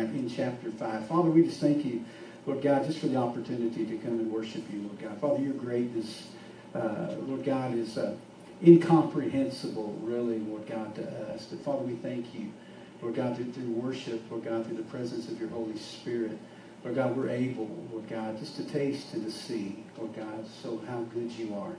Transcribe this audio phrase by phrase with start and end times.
[0.00, 1.06] in chapter 5.
[1.06, 2.04] Father, we just thank you,
[2.46, 5.20] Lord God, just for the opportunity to come and worship you, Lord God.
[5.20, 6.28] Father, your greatness,
[6.74, 8.14] uh, Lord God, is uh,
[8.64, 11.46] incomprehensible, really, Lord God, to us.
[11.46, 12.52] But Father, we thank you,
[13.02, 16.38] Lord God, through, through worship, Lord God, through the presence of your Holy Spirit.
[16.84, 20.80] Lord God, we're able, Lord God, just to taste and to see, Lord God, so
[20.86, 21.72] how good you are.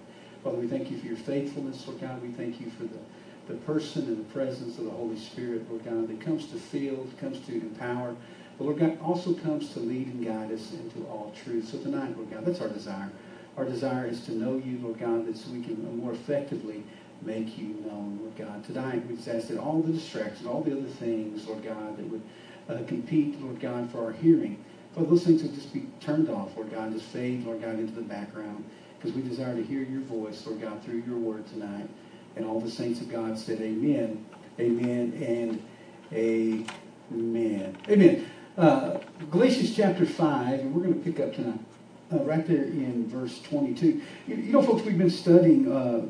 [0.43, 2.21] Father, we thank you for your faithfulness, Lord God.
[2.21, 2.99] We thank you for the
[3.47, 7.07] the person and the presence of the Holy Spirit, Lord God, that comes to fill,
[7.19, 8.15] comes to empower,
[8.57, 11.69] but Lord God also comes to lead and guide us into all truth.
[11.69, 13.09] So tonight, Lord God, that's our desire.
[13.55, 16.83] Our desire is to know you, Lord God, that so we can more effectively
[17.21, 18.63] make you known, Lord God.
[18.65, 22.07] Tonight, we just ask that all the distractions, all the other things, Lord God, that
[22.07, 22.21] would
[22.69, 26.55] uh, compete, Lord God, for our hearing, for those things would just be turned off,
[26.55, 28.63] Lord God, just fade, Lord God, into the background,
[28.97, 31.87] because we desire to hear your voice, Lord God, through your word tonight.
[32.37, 34.23] And all the saints of God said, Amen,
[34.59, 35.63] Amen, and
[36.13, 37.77] Amen.
[37.89, 38.29] Amen.
[38.57, 38.99] Uh,
[39.31, 41.59] Galatians chapter 5, and we're going to pick up tonight,
[42.13, 44.01] uh, right there in verse 22.
[44.27, 46.05] You, you know, folks, we've been studying uh,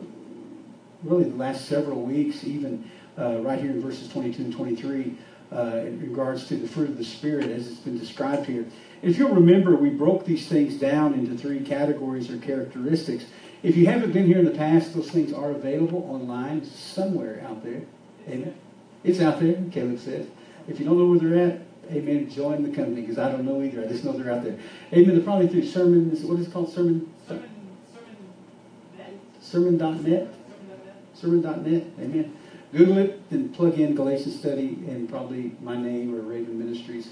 [1.04, 5.18] really the last several weeks, even uh, right here in verses 22 and 23,
[5.52, 8.66] uh, in regards to the fruit of the Spirit as it's been described here.
[9.02, 13.26] If you'll remember, we broke these things down into three categories or characteristics.
[13.64, 17.64] If you haven't been here in the past, those things are available online somewhere out
[17.64, 17.82] there.
[18.28, 18.56] Amen.
[19.04, 20.28] It's out there, Caleb says.
[20.68, 23.62] If you don't know where they're at, amen, join the company because I don't know
[23.64, 23.84] either.
[23.84, 24.58] I just know they're out there.
[24.94, 25.16] Amen.
[25.16, 26.22] They're probably through sermons.
[26.22, 26.72] What is it called?
[26.72, 27.12] Sermon?
[27.28, 27.50] Sermon,
[29.42, 30.34] Sermon.net?
[31.14, 31.84] Sermon.net.
[32.00, 32.38] Amen.
[32.74, 37.10] Google it and plug in Galatians study and probably my name or Raven Ministries.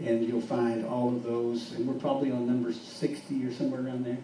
[0.00, 1.72] And you'll find all of those.
[1.72, 4.18] And we're probably on number 60 or somewhere around there.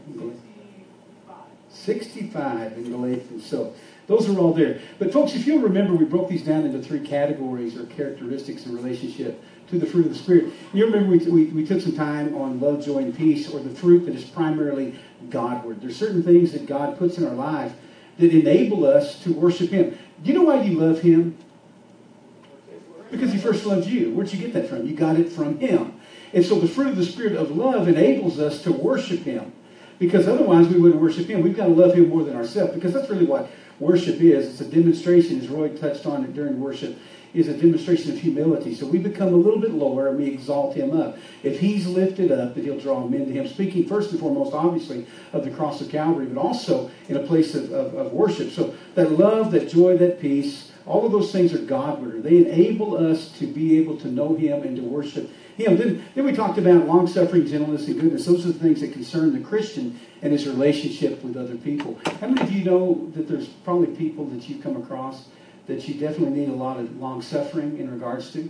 [1.75, 3.45] 65 in Galatians.
[3.45, 3.75] So
[4.07, 4.81] those are all there.
[4.99, 8.75] But folks, if you'll remember, we broke these down into three categories or characteristics in
[8.75, 10.53] relationship to the fruit of the Spirit.
[10.73, 13.71] You remember we, we, we took some time on love, joy, and peace, or the
[13.71, 14.99] fruit that is primarily
[15.31, 15.81] Godward.
[15.81, 17.73] There's certain things that God puts in our life
[18.19, 19.99] that enable us to worship Him.
[20.23, 21.37] Do you know why you love Him?
[23.11, 24.13] Because He first loved you.
[24.13, 24.87] Where'd you get that from?
[24.87, 26.01] You got it from Him.
[26.33, 29.53] And so the fruit of the Spirit of love enables us to worship Him.
[29.99, 31.43] Because otherwise we wouldn't worship Him.
[31.43, 32.75] We've got to love Him more than ourselves.
[32.75, 34.49] Because that's really what worship is.
[34.49, 36.97] It's a demonstration, as Roy touched on it during worship,
[37.33, 38.75] is a demonstration of humility.
[38.75, 41.19] So we become a little bit lower and we exalt Him up.
[41.43, 43.49] If He's lifted up, that He'll draw men to Him.
[43.49, 47.55] Speaking first and foremost, obviously, of the cross of Calvary, but also in a place
[47.55, 48.51] of, of, of worship.
[48.51, 52.23] So that love, that joy, that peace, all of those things are Godward.
[52.23, 55.77] They enable us to be able to know Him and to worship Him.
[55.77, 58.27] Then, then we talked about long suffering, gentleness, and goodness.
[58.27, 61.99] Those are the things that concern the Christian and his relationship with other people.
[62.21, 65.27] How many of you know that there's probably people that you've come across
[65.67, 68.41] that you definitely need a lot of long suffering in regards to?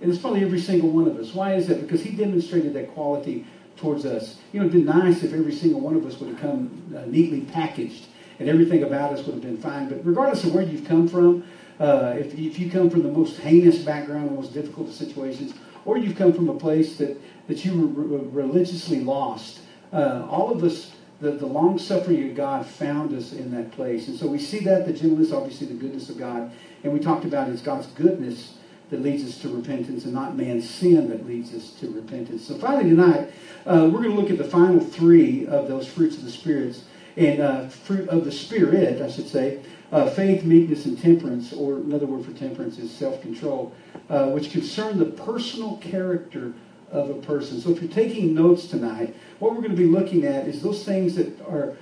[0.00, 1.34] And it's probably every single one of us.
[1.34, 1.80] Why is that?
[1.80, 4.38] Because He demonstrated that quality towards us.
[4.52, 7.06] You know, it'd been nice if every single one of us would have come uh,
[7.06, 8.06] neatly packaged
[8.38, 9.88] and everything about us would have been fine.
[9.88, 11.44] But regardless of where you've come from,
[11.80, 15.54] uh, if, if you come from the most heinous background, the most difficult situations,
[15.84, 19.60] or you've come from a place that, that you were religiously lost,
[19.92, 24.08] uh, all of us, the, the long suffering of God found us in that place.
[24.08, 26.50] And so we see that, the gentleness, obviously the goodness of God.
[26.82, 28.54] And we talked about it's God's goodness
[28.90, 32.46] that leads us to repentance and not man's sin that leads us to repentance.
[32.46, 33.32] So finally tonight,
[33.66, 36.84] uh, we're going to look at the final three of those fruits of the spirits
[37.16, 39.60] and uh, fruit of the spirit, I should say,
[39.92, 43.72] uh, faith, meekness, and temperance, or another word for temperance is self-control,
[44.08, 46.52] uh, which concern the personal character
[46.90, 47.60] of a person.
[47.60, 50.84] So if you're taking notes tonight, what we're going to be looking at is those
[50.84, 51.76] things that are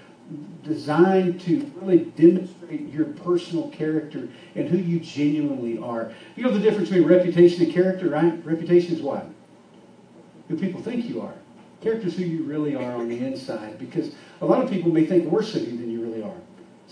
[0.64, 6.12] designed to really demonstrate your personal character and who you genuinely are.
[6.36, 8.44] You know the difference between reputation and character, right?
[8.44, 9.26] Reputation is what?
[10.48, 11.34] Who people think you are.
[11.82, 15.04] Character is who you really are on the inside because a lot of people may
[15.04, 15.91] think worse of you than.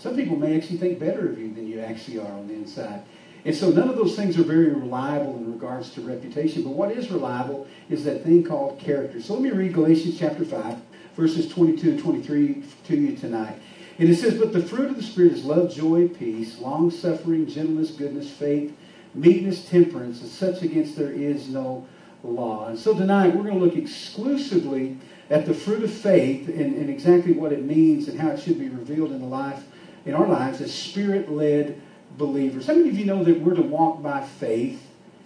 [0.01, 3.03] Some people may actually think better of you than you actually are on the inside.
[3.45, 6.63] And so none of those things are very reliable in regards to reputation.
[6.63, 9.21] But what is reliable is that thing called character.
[9.21, 10.77] So let me read Galatians chapter 5,
[11.15, 13.59] verses 22 and 23 to you tonight.
[13.99, 17.45] And it says, But the fruit of the Spirit is love, joy, peace, long suffering,
[17.45, 18.75] gentleness, goodness, faith,
[19.13, 21.87] meekness, temperance, and such against there is no
[22.23, 22.69] law.
[22.69, 24.97] And so tonight we're going to look exclusively
[25.29, 28.57] at the fruit of faith and, and exactly what it means and how it should
[28.57, 29.63] be revealed in the life
[30.05, 31.79] in our lives as spirit-led
[32.17, 32.67] believers.
[32.67, 34.85] How many of you know that we're to walk by faith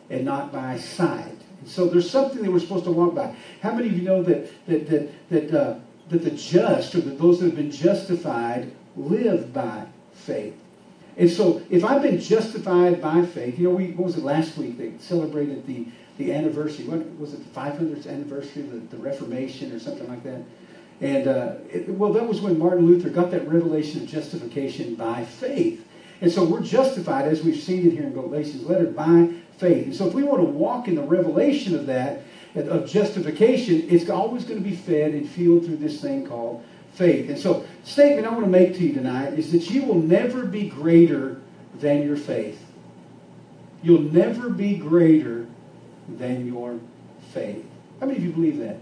[0.10, 1.38] and not by sight?
[1.62, 3.36] And so there's something that we're supposed to walk by.
[3.62, 5.80] How many of you know that that that that uh,
[6.10, 10.56] that the just or that those that have been justified live by faith?
[11.18, 14.58] And so if I've been justified by faith, you know, we what was it last
[14.58, 14.78] week?
[14.78, 15.88] They celebrated the
[16.18, 16.86] the anniversary.
[16.86, 17.54] What was it?
[17.54, 20.42] The 500th anniversary of the, the Reformation or something like that.
[21.02, 25.26] And uh, it, well, that was when Martin Luther got that revelation of justification by
[25.26, 25.86] faith.
[26.22, 29.86] And so we're justified, as we've seen it here in Galatians letter, by faith.
[29.86, 32.24] And so if we want to walk in the revelation of that,
[32.56, 36.64] of justification, it's always going to be fed and fueled through this thing called
[36.94, 37.30] faith.
[37.30, 40.46] And so, statement I want to make to you tonight is that you will never
[40.46, 41.42] be greater
[41.80, 42.62] than your faith.
[43.84, 45.46] You'll never be greater
[46.08, 46.80] than your
[47.34, 47.66] faith.
[48.00, 48.78] How many of you believe that?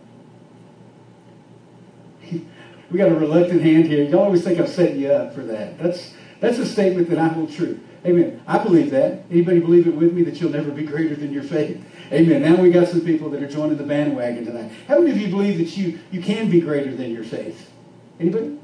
[2.91, 4.03] we got a reluctant hand here.
[4.03, 5.77] Y'all always think I'm setting you up for that.
[5.77, 7.79] That's that's a statement that I hold true.
[8.05, 8.41] Amen.
[8.45, 9.23] I believe that.
[9.31, 11.81] Anybody believe it with me that you'll never be greater than your faith?
[12.11, 12.41] Amen.
[12.41, 14.71] Now we got some people that are joining the bandwagon tonight.
[14.87, 17.71] How many of you believe that you, you can be greater than your faith?
[18.19, 18.59] Anybody?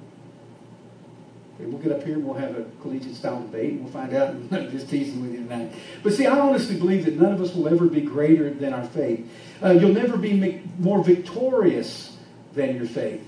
[1.56, 4.14] Okay, we'll get up here and we'll have a collegiate style debate and we'll find
[4.14, 4.30] out.
[4.52, 5.72] I'm just teasing with you tonight.
[6.04, 8.86] But see, I honestly believe that none of us will ever be greater than our
[8.86, 9.26] faith.
[9.64, 12.18] Uh, you'll never be more victorious
[12.56, 13.26] than your faith.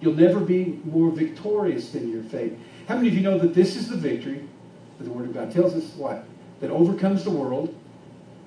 [0.00, 2.56] You'll never be more victorious than your faith.
[2.86, 4.48] How many of you know that this is the victory
[4.98, 5.84] that the Word of God tells us?
[5.96, 6.24] What?
[6.60, 7.74] That overcomes the world,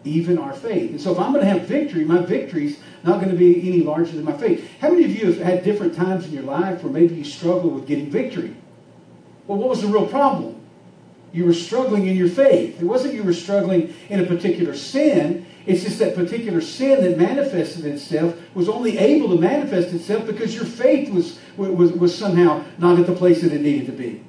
[0.04, 0.92] even our faith.
[0.92, 3.82] And so if I'm going to have victory, my victory's not going to be any
[3.82, 4.70] larger than my faith.
[4.80, 7.74] How many of you have had different times in your life where maybe you struggled
[7.74, 8.56] with getting victory?
[9.48, 10.58] Well, what was the real problem?
[11.34, 12.82] You were struggling in your faith.
[12.82, 15.46] It wasn't you were struggling in a particular sin.
[15.66, 20.56] It's just that particular sin that manifested itself was only able to manifest itself because
[20.56, 24.24] your faith was, was, was somehow not at the place that it needed to be.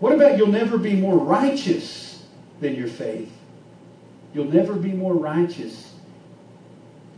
[0.00, 2.24] What about you'll never be more righteous
[2.60, 3.32] than your faith?
[4.34, 5.94] You'll never be more righteous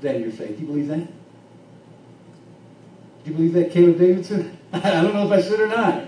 [0.00, 0.56] than your faith.
[0.56, 1.06] Do you believe that?
[3.24, 4.56] Do you believe that, Caleb Davidson?
[4.72, 6.04] I don't know if I should or not.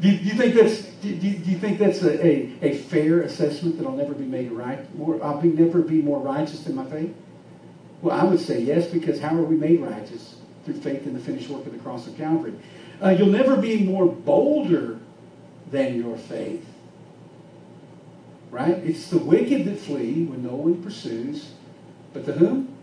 [0.00, 2.78] Do you, do you think that's do you, do you, think that's a, a, a,
[2.78, 4.78] fair assessment that I'll never be made right?
[5.22, 7.14] I'll be, never be more righteous than my faith?
[8.02, 10.36] Well, I would say yes, because how are we made righteous?
[10.64, 12.54] Through faith in the finished work of the cross of Calvary.
[13.02, 14.98] Uh, you'll never be more bolder
[15.70, 16.64] than your faith.
[18.50, 18.78] Right?
[18.78, 21.50] It's the wicked that flee when no one pursues.
[22.12, 22.74] But the whom?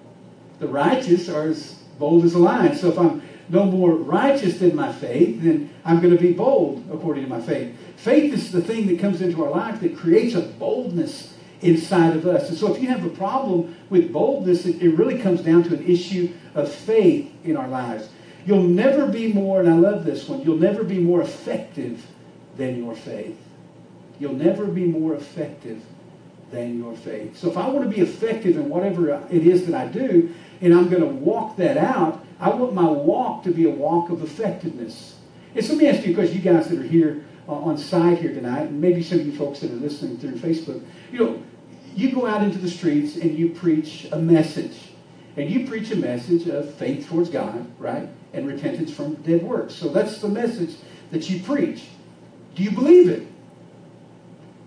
[0.60, 2.76] The righteous are as bold as a lion.
[2.76, 6.88] So if I'm no more righteous than my faith, then I'm going to be bold
[6.92, 7.76] according to my faith.
[7.98, 12.26] Faith is the thing that comes into our life that creates a boldness inside of
[12.26, 12.50] us.
[12.50, 15.76] And so if you have a problem with boldness, it, it really comes down to
[15.76, 18.10] an issue of faith in our lives.
[18.46, 22.06] You'll never be more, and I love this one, you'll never be more effective
[22.58, 23.38] than your faith.
[24.20, 25.84] You'll never be more effective
[26.52, 27.38] than your faith.
[27.38, 30.74] So if I want to be effective in whatever it is that I do, and
[30.74, 34.24] I'm going to walk that out, I want my walk to be a walk of
[34.24, 35.16] effectiveness.
[35.54, 38.18] And so let me ask you question, you guys that are here uh, on site
[38.18, 41.44] here tonight, and maybe some of you folks that are listening through Facebook, you know,
[41.96, 44.76] you go out into the streets and you preach a message.
[45.38, 48.10] And you preach a message of faith towards God, right?
[48.34, 49.76] And repentance from dead works.
[49.76, 50.76] So that's the message
[51.12, 51.84] that you preach.
[52.56, 53.28] Do you believe it?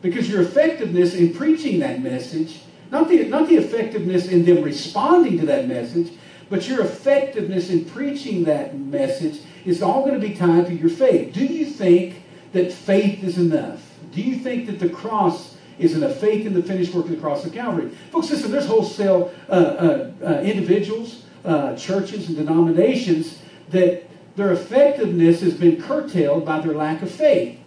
[0.01, 2.61] Because your effectiveness in preaching that message,
[2.91, 6.13] not the, not the effectiveness in them responding to that message,
[6.55, 10.89] but your effectiveness in preaching that message is all going to be tied to your
[10.89, 11.35] faith.
[11.35, 12.23] Do you think
[12.53, 13.83] that faith is enough?
[14.13, 16.15] Do you think that the cross is enough?
[16.15, 17.91] Faith in the finished work of the cross of Calvary.
[18.13, 25.41] Folks, listen, there's wholesale uh, uh, uh, individuals, uh, churches, and denominations that their effectiveness
[25.41, 27.59] has been curtailed by their lack of faith.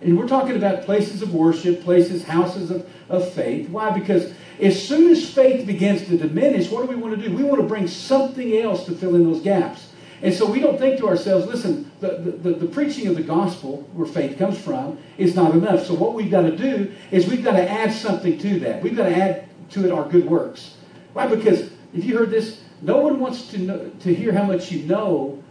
[0.00, 3.68] And we're talking about places of worship, places, houses of, of faith.
[3.70, 3.90] Why?
[3.90, 7.34] Because as soon as faith begins to diminish, what do we want to do?
[7.34, 9.88] We want to bring something else to fill in those gaps.
[10.22, 13.88] And so we don't think to ourselves, listen, the, the, the, preaching of the gospel,
[13.92, 15.86] where faith comes from, is not enough.
[15.86, 18.82] So what we've got to do is we've got to add something to that.
[18.82, 20.76] We've got to add to it our good works.
[21.12, 21.26] Why?
[21.26, 24.84] Because if you heard this, no one wants to, know, to hear how much you
[24.86, 25.42] know.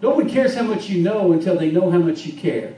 [0.00, 2.76] No one cares how much you know until they know how much you care.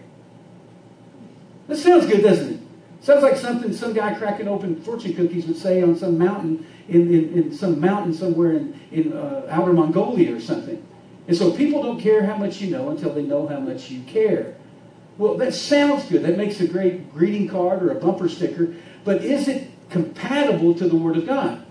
[1.73, 2.61] That sounds good, doesn't it?
[3.01, 7.09] Sounds like something some guy cracking open fortune cookies would say on some mountain in,
[7.13, 10.85] in, in some mountain somewhere in, in uh, outer Mongolia or something.
[11.29, 14.03] And so people don't care how much you know until they know how much you
[14.03, 14.55] care.
[15.17, 16.25] Well, that sounds good.
[16.25, 18.75] That makes a great greeting card or a bumper sticker.
[19.05, 21.65] But is it compatible to the Word of God?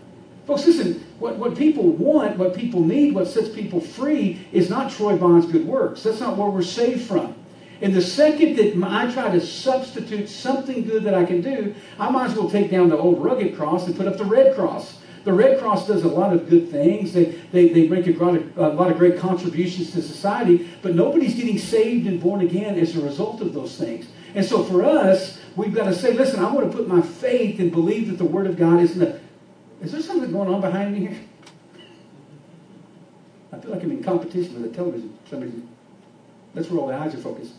[0.48, 4.92] Folks, listen, what, what people want, what people need, what sets people free is not
[4.92, 6.02] Troy Bond's good works.
[6.02, 7.36] That's not where we're saved from.
[7.82, 12.10] And the second that I try to substitute something good that I can do, I
[12.10, 15.00] might as well take down the old rugged cross and put up the red cross.
[15.24, 17.14] The Red Cross does a lot of good things.
[17.14, 20.96] They, they, they make a lot, of, a lot of great contributions to society, but
[20.96, 24.08] nobody's getting saved and born again as a result of those things.
[24.34, 27.60] And so for us, we've got to say, listen, I want to put my faith
[27.60, 29.20] and believe that the Word of God is enough.
[29.82, 31.20] Is there something going on behind me here?
[33.52, 35.16] I feel like I'm in competition with a television.
[35.30, 35.52] Somebody,
[36.56, 37.54] that's where all the eyes are focused.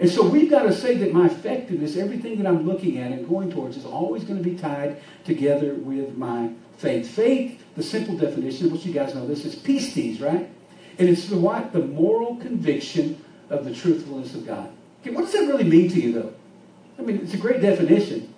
[0.00, 3.28] And so we've got to say that my effectiveness, everything that I'm looking at and
[3.28, 7.06] going towards, is always going to be tied together with my faith.
[7.08, 10.48] Faith, the simple definition, which you guys know this, is pistis, right?
[10.98, 11.74] And it's the what?
[11.74, 14.70] The moral conviction of the truthfulness of God.
[15.02, 16.32] Okay, what does that really mean to you, though?
[16.98, 18.32] I mean, it's a great definition.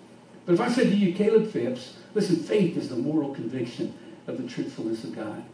[0.45, 3.95] But if I said to you, Caleb Phipps, listen, faith is the moral conviction
[4.27, 5.45] of the truthfulness of God.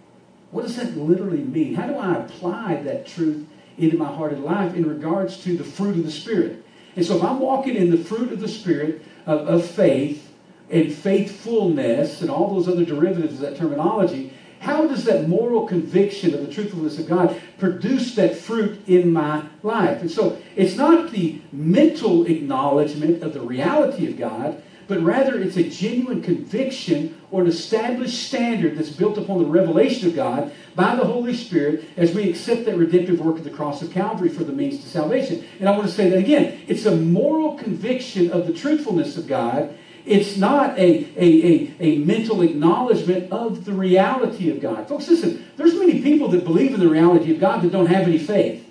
[0.52, 1.74] What does that literally mean?
[1.74, 3.46] How do I apply that truth
[3.78, 6.64] into my heart and life in regards to the fruit of the Spirit?
[6.96, 10.32] And so if I'm walking in the fruit of the Spirit of, of faith
[10.70, 16.34] and faithfulness and all those other derivatives of that terminology, how does that moral conviction
[16.34, 20.00] of the truthfulness of God produce that fruit in my life?
[20.00, 25.56] And so it's not the mental acknowledgement of the reality of God, but rather it's
[25.56, 30.96] a genuine conviction or an established standard that's built upon the revelation of God by
[30.96, 34.44] the Holy Spirit as we accept that redemptive work of the cross of Calvary for
[34.44, 35.44] the means to salvation.
[35.60, 36.60] And I want to say that again.
[36.66, 39.76] It's a moral conviction of the truthfulness of God.
[40.06, 44.88] It's not a, a, a, a mental acknowledgement of the reality of God.
[44.88, 48.06] Folks, listen, there's many people that believe in the reality of God that don't have
[48.06, 48.64] any faith.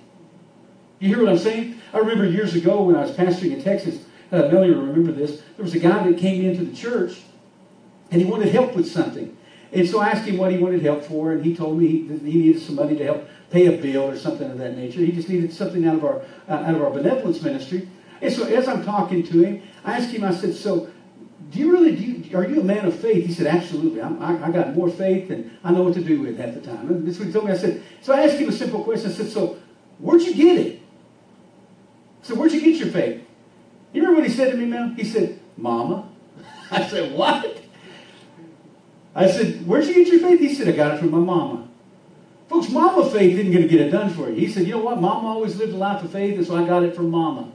[0.99, 1.79] You hear what I'm saying?
[1.93, 5.41] I remember years ago when I was pastoring in Texas, uh, Melanie will remember this.
[5.55, 7.21] There was a guy that came into the church
[8.11, 9.35] and he wanted help with something.
[9.71, 12.07] And so I asked him what he wanted help for, and he told me he,
[12.07, 15.01] he needed some money to help pay a bill or something of that nature.
[15.01, 17.87] He just needed something out of our uh, out of our benevolence ministry.
[18.21, 20.23] And so as I'm talking to him, I asked him.
[20.23, 20.89] I said, "So,
[21.51, 21.95] do you really?
[21.95, 24.01] Do you, are you a man of faith?" He said, "Absolutely.
[24.01, 26.87] I'm, I got more faith than I know what to do with half the time."
[26.87, 27.51] And this is what he told me.
[27.51, 29.11] I said, "So I asked him a simple question.
[29.11, 29.57] I said, "So,
[29.99, 30.81] where'd you get it?"
[32.27, 33.23] So, where'd you get your faith?
[33.93, 34.89] You remember what he said to me, Mel?
[34.89, 36.09] He said, Mama.
[36.71, 37.56] I said, What?
[39.17, 40.39] I said, Where'd you get your faith?
[40.39, 41.67] He said, I got it from my mama.
[42.47, 44.35] Folks, mama faith isn't going to get it done for you.
[44.35, 45.01] He said, You know what?
[45.01, 47.51] Mama always lived a life of faith, and so I got it from mama.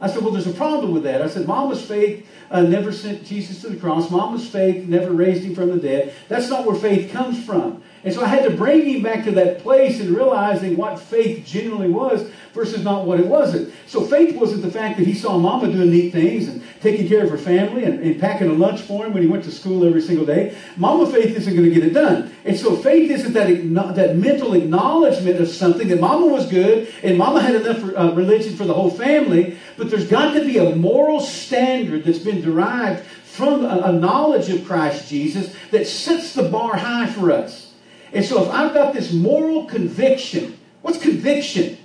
[0.00, 1.20] I said, Well, there's a problem with that.
[1.20, 4.10] I said, Mama's faith uh, never sent Jesus to the cross.
[4.12, 6.14] Mama's faith never raised him from the dead.
[6.28, 7.82] That's not where faith comes from.
[8.04, 11.46] And so I had to bring him back to that place and realizing what faith
[11.46, 13.72] genuinely was versus not what it wasn't.
[13.86, 17.22] So faith wasn't the fact that he saw mama doing neat things and taking care
[17.22, 19.86] of her family and, and packing a lunch for him when he went to school
[19.86, 20.56] every single day.
[20.76, 22.34] Mama faith isn't going to get it done.
[22.44, 27.16] And so faith isn't that, that mental acknowledgement of something that mama was good and
[27.16, 30.74] mama had enough uh, religion for the whole family, but there's got to be a
[30.74, 36.48] moral standard that's been derived from a, a knowledge of Christ Jesus that sets the
[36.48, 37.71] bar high for us.
[38.12, 41.78] And so if I've got this moral conviction, what's conviction?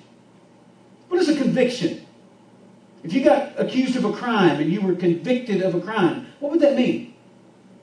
[1.07, 2.05] What is a conviction?
[3.03, 6.51] If you got accused of a crime and you were convicted of a crime, what
[6.51, 7.15] would that mean?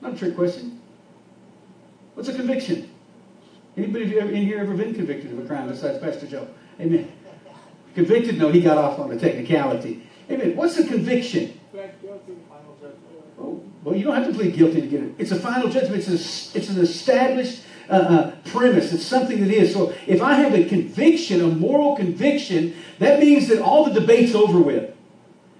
[0.01, 0.79] Not a trick question.
[2.13, 2.89] What's a conviction?
[3.75, 6.47] Anybody in here ever been convicted of a crime besides Pastor Joe?
[6.79, 7.11] Amen.
[7.95, 8.37] Convicted?
[8.37, 10.07] No, he got off on a technicality.
[10.29, 10.55] Amen.
[10.55, 11.59] What's a conviction?
[13.37, 15.15] Oh, well, you don't have to plead guilty to get it.
[15.17, 16.07] It's a final judgment.
[16.07, 18.93] It's, a, it's an established uh, uh, premise.
[18.93, 19.73] It's something that is.
[19.73, 24.35] So if I have a conviction, a moral conviction, that means that all the debate's
[24.35, 24.91] over with.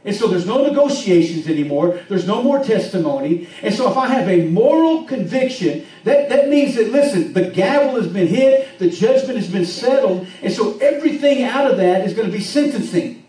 [0.05, 1.99] And so there's no negotiations anymore.
[2.07, 3.47] There's no more testimony.
[3.63, 7.99] And so if I have a moral conviction, that, that means that, listen, the gavel
[7.99, 12.13] has been hit, the judgment has been settled, and so everything out of that is
[12.13, 13.25] going to be sentencing.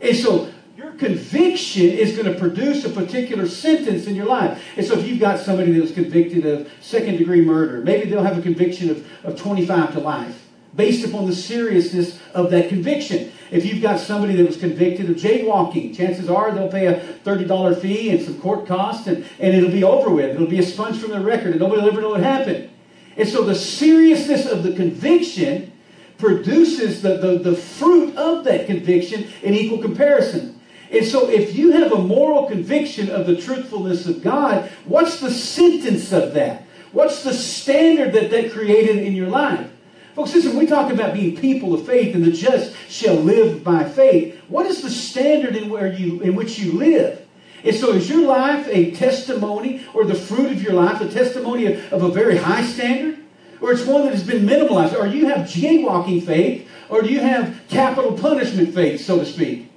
[0.00, 0.50] And so
[0.98, 4.62] conviction is going to produce a particular sentence in your life.
[4.76, 8.22] And so if you've got somebody that was convicted of second degree murder, maybe they'll
[8.22, 13.32] have a conviction of, of 25 to life based upon the seriousness of that conviction.
[13.50, 17.80] If you've got somebody that was convicted of jaywalking, chances are they'll pay a $30
[17.80, 20.30] fee and some court costs and, and it'll be over with.
[20.36, 22.70] It'll be a sponge from their record and nobody will ever know what happened.
[23.16, 25.72] And so the seriousness of the conviction
[26.18, 30.59] produces the, the, the fruit of that conviction in equal comparison.
[30.90, 35.30] And so, if you have a moral conviction of the truthfulness of God, what's the
[35.30, 36.64] sentence of that?
[36.92, 39.70] What's the standard that that created in your life?
[40.16, 43.84] Folks, listen, we talk about being people of faith and the just shall live by
[43.84, 44.40] faith.
[44.48, 47.24] What is the standard in, where you, in which you live?
[47.62, 51.66] And so, is your life a testimony or the fruit of your life a testimony
[51.66, 53.18] of, of a very high standard?
[53.60, 54.98] Or it's one that has been minimalized?
[54.98, 56.68] Or you have jaywalking faith?
[56.88, 59.69] Or do you have capital punishment faith, so to speak?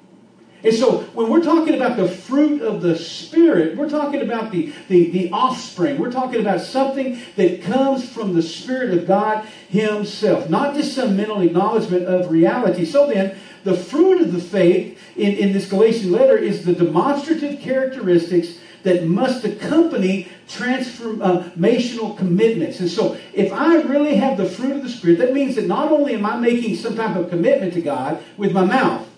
[0.63, 4.73] And so when we're talking about the fruit of the Spirit, we're talking about the,
[4.87, 5.99] the, the offspring.
[5.99, 11.17] We're talking about something that comes from the Spirit of God Himself, not just some
[11.17, 12.85] mental acknowledgement of reality.
[12.85, 17.59] So then, the fruit of the faith in, in this Galatian letter is the demonstrative
[17.61, 22.79] characteristics that must accompany transformational commitments.
[22.79, 25.91] And so, if I really have the fruit of the Spirit, that means that not
[25.91, 29.09] only am I making some type of commitment to God with my mouth,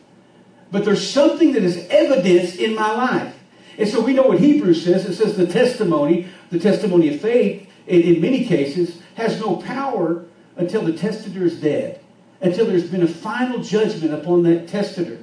[0.71, 3.35] but there's something that is evidence in my life.
[3.77, 5.05] And so we know what Hebrews says.
[5.05, 10.25] It says the testimony, the testimony of faith, in, in many cases, has no power
[10.55, 11.99] until the testator is dead,
[12.41, 15.19] until there's been a final judgment upon that testator.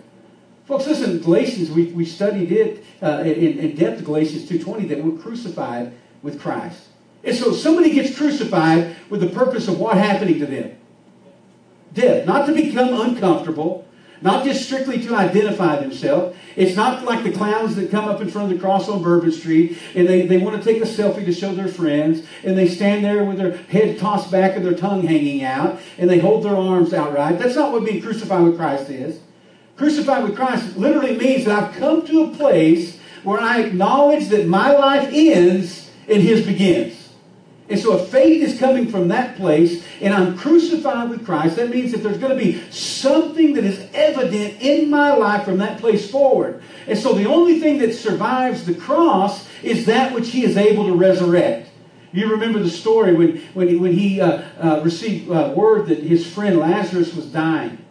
[0.66, 5.20] Folks, listen, Galatians, we, we studied it uh, in, in depth, Galatians 2.20, that we're
[5.20, 6.88] crucified with Christ.
[7.25, 10.76] And so somebody gets crucified with the purpose of what happening to them?
[11.92, 12.26] Death.
[12.26, 13.87] Not to become uncomfortable,
[14.23, 16.37] not just strictly to identify themselves.
[16.57, 19.33] It's not like the clowns that come up in front of the cross on Bourbon
[19.33, 22.69] Street and they, they want to take a selfie to show their friends and they
[22.69, 26.45] stand there with their head tossed back and their tongue hanging out and they hold
[26.45, 27.38] their arms outright.
[27.38, 29.19] That's not what being crucified with Christ is.
[29.76, 34.47] Crucified with Christ literally means that I've come to a place where I acknowledge that
[34.47, 37.01] my life ends and His begins.
[37.73, 41.71] And so if faith is coming from that place and I'm crucified with Christ, that
[41.71, 45.81] means that there's going to be something that is evident in my life from that
[45.81, 46.62] place forward.
[46.87, 50.87] And so the only thing that survives the cross is that which he is able
[50.87, 51.71] to resurrect.
[52.12, 56.00] You remember the story when, when he, when he uh, uh, received uh, word that
[56.00, 57.83] his friend Lazarus was dying.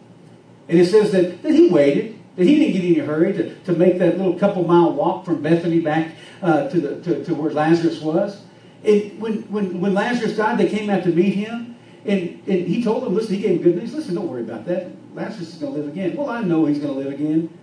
[0.68, 3.56] And it says that, that he waited, that he didn't get in a hurry to,
[3.64, 7.34] to make that little couple mile walk from Bethany back uh, to, the, to, to
[7.34, 8.42] where Lazarus was.
[8.84, 11.76] And when, when, when Lazarus died, they came out to meet him.
[12.04, 13.94] And, and he told them, listen, he gave them good news.
[13.94, 14.90] Listen, don't worry about that.
[15.14, 16.16] Lazarus is going to live again.
[16.16, 17.56] Well, I know he's going to live again.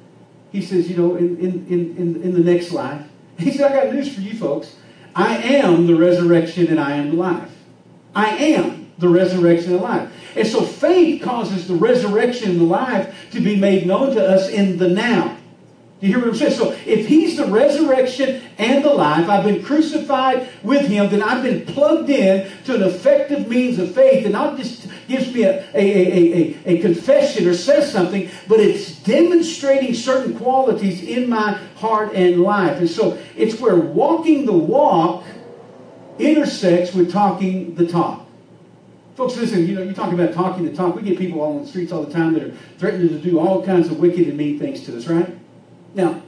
[0.52, 3.06] He says, you know, in, in, in, in the next life.
[3.40, 4.76] He said, I got news for you folks.
[5.16, 7.50] I am the resurrection and I am the life.
[8.14, 10.12] I am the resurrection and life.
[10.36, 14.50] And so faith causes the resurrection and the life to be made known to us
[14.50, 15.38] in the now.
[16.00, 16.54] Do you hear what I'm saying?
[16.54, 21.44] So if he's the resurrection and the life, I've been crucified with him, then I've
[21.44, 24.24] been plugged in to an effective means of faith.
[24.24, 28.62] And not just gives me a, a, a, a, a confession or says something, but
[28.62, 32.78] it's demonstrating certain qualities in my heart and life.
[32.78, 35.26] And so it's where walking the walk
[36.18, 38.26] intersects with talking the talk.
[39.16, 40.96] Folks, listen, you know, you talk about talking the talk.
[40.96, 43.66] We get people on the streets all the time that are threatening to do all
[43.66, 45.39] kinds of wicked and mean things to us, right?
[45.94, 46.22] Now,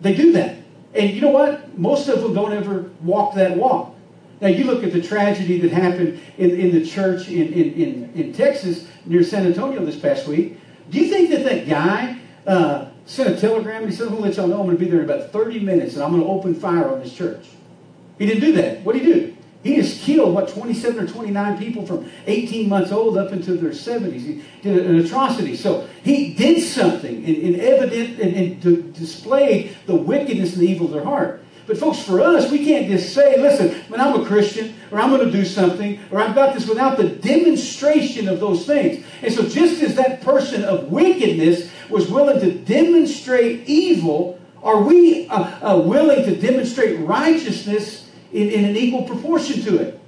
[0.00, 0.56] they do that.
[0.94, 1.76] And you know what?
[1.78, 3.94] Most of them don't ever walk that walk.
[4.40, 8.12] Now, you look at the tragedy that happened in, in the church in, in, in,
[8.14, 10.58] in Texas near San Antonio this past week.
[10.90, 14.22] Do you think that that guy uh, sent a telegram and he said, I'm going
[14.22, 16.10] to let y'all know I'm going to be there in about 30 minutes and I'm
[16.10, 17.46] going to open fire on this church?
[18.18, 18.82] He didn't do that.
[18.82, 19.33] What did he do?
[19.64, 23.70] He has killed, what, 27 or 29 people from 18 months old up into their
[23.70, 24.20] 70s.
[24.20, 25.56] He did an atrocity.
[25.56, 30.70] So he did something in, in evident and, and to display the wickedness and the
[30.70, 31.42] evil of their heart.
[31.66, 35.08] But folks, for us, we can't just say, listen, when I'm a Christian, or I'm
[35.08, 39.02] going to do something, or I've got this without the demonstration of those things.
[39.22, 45.26] And so just as that person of wickedness was willing to demonstrate evil, are we
[45.28, 48.03] uh, uh, willing to demonstrate righteousness
[48.34, 50.00] in, in an equal proportion to it.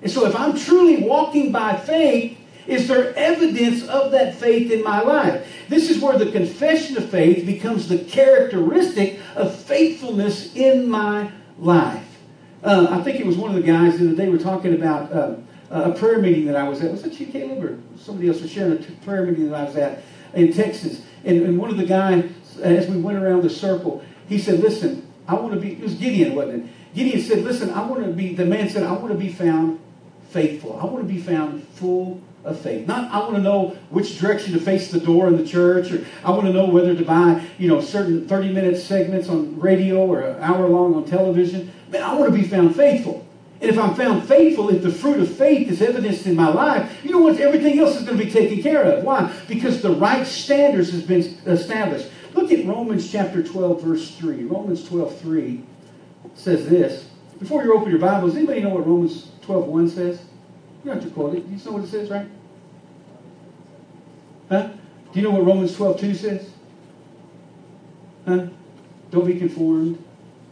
[0.00, 4.82] And so if I'm truly walking by faith, is there evidence of that faith in
[4.82, 5.46] my life?
[5.68, 12.06] This is where the confession of faith becomes the characteristic of faithfulness in my life.
[12.62, 15.12] Uh, I think it was one of the guys the other day were talking about
[15.12, 15.36] uh,
[15.70, 16.92] a prayer meeting that I was at.
[16.92, 19.76] Was that you, Caleb, or somebody else was sharing a prayer meeting that I was
[19.76, 21.02] at in Texas?
[21.24, 22.30] And, and one of the guys,
[22.62, 25.94] as we went around the circle, he said, "Listen, I want to be." It was
[25.94, 26.70] Gideon, wasn't it?
[26.94, 29.80] Gideon said, Listen, I want to be, the man said, I want to be found
[30.30, 30.78] faithful.
[30.80, 32.86] I want to be found full of faith.
[32.86, 36.04] Not I want to know which direction to face the door in the church, or
[36.24, 40.06] I want to know whether to buy, you know, certain 30 minute segments on radio
[40.06, 41.72] or an hour long on television.
[41.88, 43.26] Man, I want to be found faithful.
[43.60, 47.02] And if I'm found faithful, if the fruit of faith is evidenced in my life,
[47.02, 47.40] you know what?
[47.40, 49.04] Everything else is going to be taken care of.
[49.04, 49.32] Why?
[49.48, 52.10] Because the right standards has been established.
[52.34, 54.44] Look at Romans chapter 12, verse 3.
[54.44, 55.62] Romans 12, 3
[56.34, 57.08] says this.
[57.38, 60.20] Before you open your Bibles, anybody know what Romans 12 1 says?
[60.82, 61.46] You don't have to quote it.
[61.46, 62.26] You know what it says, right?
[64.48, 64.68] Huh?
[65.12, 66.50] Do you know what Romans 12 2 says?
[68.26, 68.46] Huh?
[69.10, 70.02] Don't be conformed.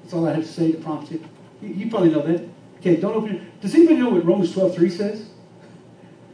[0.02, 1.24] That's all I have to say to prompt you.
[1.60, 2.48] You, probably know that.
[2.80, 3.42] Okay, don't open your...
[3.60, 5.28] Does anybody know what Romans 12 3 says?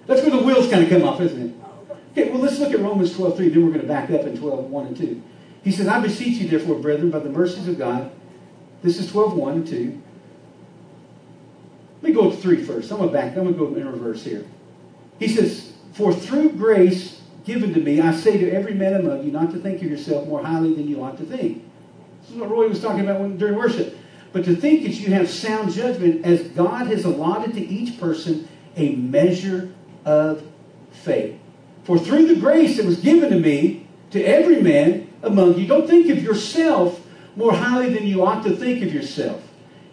[0.07, 1.55] That's where the wheels kind of come off, isn't it?
[2.13, 3.49] Okay, well, let's look at Romans 12 3.
[3.51, 5.23] Then we're going to back up in 12 1 and 2.
[5.63, 8.11] He says, I beseech you, therefore, brethren, by the mercies of God,
[8.83, 10.03] this is 12, 1 and 2.
[12.01, 12.91] Let me go to 3 first.
[12.93, 13.37] I'm going to back.
[13.37, 14.45] I'm going to go in reverse here.
[15.19, 19.33] He says, For through grace given to me, I say to every man among you
[19.33, 21.65] not to think of yourself more highly than you ought to think.
[22.21, 23.97] This is what Roy was talking about when, during worship.
[24.33, 28.47] but to think that you have sound judgment as God has allotted to each person
[28.77, 29.73] a measure
[30.05, 30.43] of
[30.93, 31.39] faith.
[31.85, 35.87] For through the grace that was given to me, to every man among you, don't
[35.87, 37.01] think of yourself
[37.39, 39.41] more highly than you ought to think of yourself.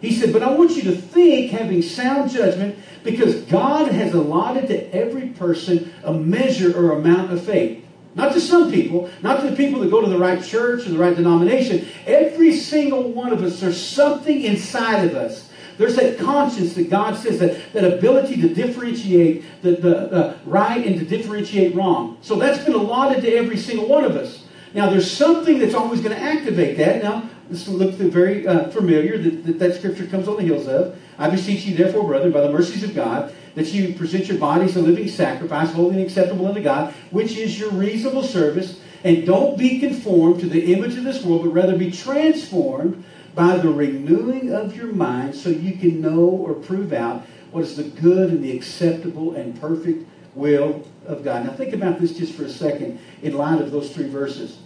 [0.00, 4.66] He said, But I want you to think having sound judgment because God has allotted
[4.66, 7.84] to every person a measure or amount of faith.
[8.16, 10.90] Not to some people, not to the people that go to the right church or
[10.90, 11.86] the right denomination.
[12.04, 15.48] Every single one of us, there's something inside of us.
[15.78, 20.84] There's that conscience that God says that, that ability to differentiate the, the, the right
[20.84, 22.18] and to differentiate wrong.
[22.22, 24.46] So that's been allotted to every single one of us.
[24.76, 27.02] Now, there's something that's always going to activate that.
[27.02, 30.98] Now, this looks very uh, familiar that, that that scripture comes on the heels of.
[31.18, 34.76] I beseech you, therefore, brethren, by the mercies of God, that you present your bodies
[34.76, 38.80] a living sacrifice, holy and acceptable unto God, which is your reasonable service.
[39.04, 43.04] And don't be conformed to the image of this world, but rather be transformed
[43.34, 47.76] by the renewing of your mind so you can know or prove out what is
[47.76, 51.46] the good and the acceptable and perfect will of God.
[51.46, 54.58] Now think about this just for a second in light of those three verses.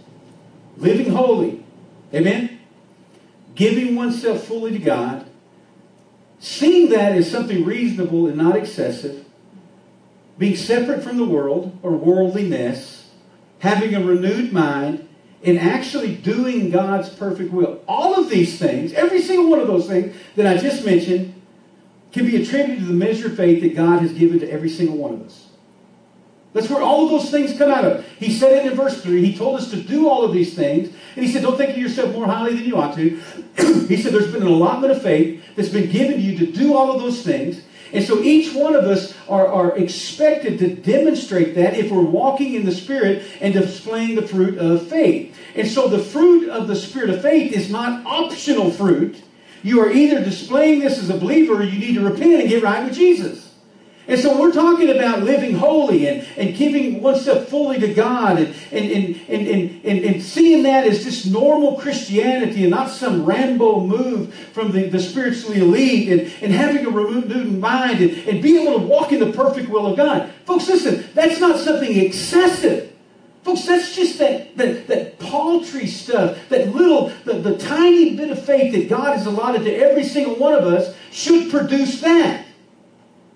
[0.77, 1.63] Living holy.
[2.13, 2.60] Amen?
[3.61, 5.27] Giving oneself fully to God
[6.41, 9.25] Seeing that as something reasonable and not excessive,
[10.39, 13.11] being separate from the world or worldliness,
[13.59, 15.07] having a renewed mind,
[15.43, 17.79] and actually doing God's perfect will.
[17.87, 21.39] All of these things, every single one of those things that I just mentioned,
[22.11, 24.97] can be attributed to the measure of faith that God has given to every single
[24.97, 25.50] one of us.
[26.53, 28.05] That's where all of those things come out of.
[28.19, 29.25] He said it in verse 3.
[29.25, 30.89] He told us to do all of these things.
[31.15, 33.21] And he said, Don't think of yourself more highly than you ought to.
[33.87, 36.75] he said, There's been an allotment of faith that's been given to you to do
[36.75, 37.61] all of those things.
[37.93, 42.53] And so each one of us are, are expected to demonstrate that if we're walking
[42.53, 45.35] in the Spirit and displaying the fruit of faith.
[45.55, 49.21] And so the fruit of the Spirit of faith is not optional fruit.
[49.63, 52.63] You are either displaying this as a believer or you need to repent and get
[52.63, 53.50] right with Jesus.
[54.11, 58.53] And so we're talking about living holy and, and giving oneself fully to God and,
[58.69, 63.79] and, and, and, and, and, seeing that as just normal Christianity and not some Rambo
[63.79, 68.67] move from the, the spiritually elite and, and having a renewed mind and, and being
[68.67, 70.29] able to walk in the perfect will of God.
[70.43, 72.91] Folks, listen, that's not something excessive.
[73.43, 78.45] Folks, that's just that, that, that paltry stuff, that little, the, the tiny bit of
[78.45, 82.47] faith that God has allotted to every single one of us should produce that.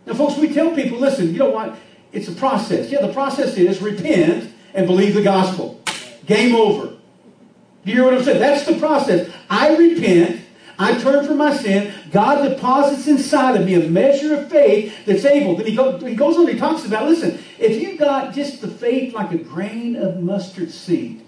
[0.05, 1.77] Now, folks, we tell people, listen, you know what?
[2.11, 2.89] It's a process.
[2.89, 5.81] Yeah, the process is repent and believe the gospel.
[6.25, 6.87] Game over.
[6.87, 8.39] Do you hear what I'm saying?
[8.39, 9.31] That's the process.
[9.49, 10.41] I repent.
[10.77, 11.93] I turn from my sin.
[12.11, 15.55] God deposits inside of me a measure of faith that's able.
[15.55, 18.67] Then he, go, he goes on, he talks about, listen, if you've got just the
[18.67, 21.25] faith like a grain of mustard seed,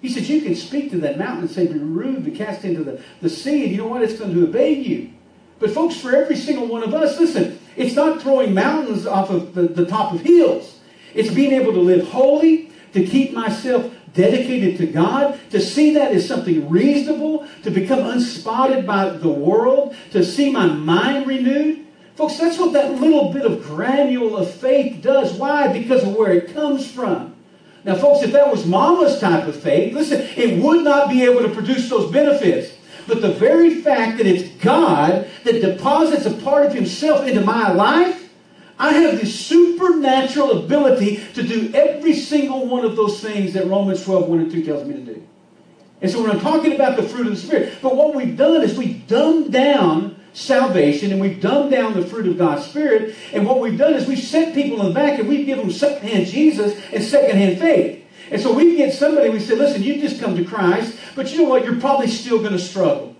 [0.00, 2.82] he says you can speak to that mountain and say, be removed and cast into
[2.82, 4.02] the, the sea, and you know what?
[4.02, 5.12] It's going to obey you.
[5.58, 9.54] But folks, for every single one of us, listen, it's not throwing mountains off of
[9.54, 10.78] the, the top of hills.
[11.14, 16.12] It's being able to live holy, to keep myself dedicated to God, to see that
[16.12, 21.86] as something reasonable, to become unspotted by the world, to see my mind renewed.
[22.14, 25.32] Folks, that's what that little bit of granule of faith does.
[25.32, 25.72] Why?
[25.72, 27.34] Because of where it comes from.
[27.84, 31.40] Now, folks, if that was mama's type of faith, listen, it would not be able
[31.40, 32.74] to produce those benefits.
[33.06, 37.72] But the very fact that it's God that deposits a part of Himself into my
[37.72, 38.30] life,
[38.78, 44.04] I have this supernatural ability to do every single one of those things that Romans
[44.04, 45.22] 12, 1 and 2 tells me to do.
[46.00, 48.62] And so when I'm talking about the fruit of the Spirit, but what we've done
[48.62, 53.14] is we've dumbed down salvation and we've dumbed down the fruit of God's Spirit.
[53.32, 55.72] And what we've done is we've sent people in the back and we've given them
[55.72, 58.04] secondhand Jesus and secondhand faith.
[58.32, 61.42] And so we get somebody, we say, listen, you've just come to Christ, but you
[61.42, 61.66] know what?
[61.66, 63.14] You're probably still going to struggle.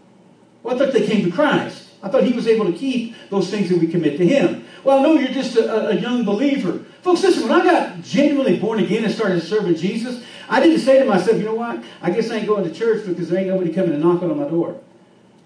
[0.62, 1.90] Well, I thought they came to Christ.
[2.02, 4.64] I thought he was able to keep those things that we commit to him.
[4.84, 6.78] Well, no, you're just a, a, young believer.
[7.02, 10.98] Folks, listen, when I got genuinely born again and started serving Jesus, I didn't say
[10.98, 11.84] to myself, you know what?
[12.00, 14.38] I guess I ain't going to church because there ain't nobody coming and knocking on
[14.38, 14.80] my door.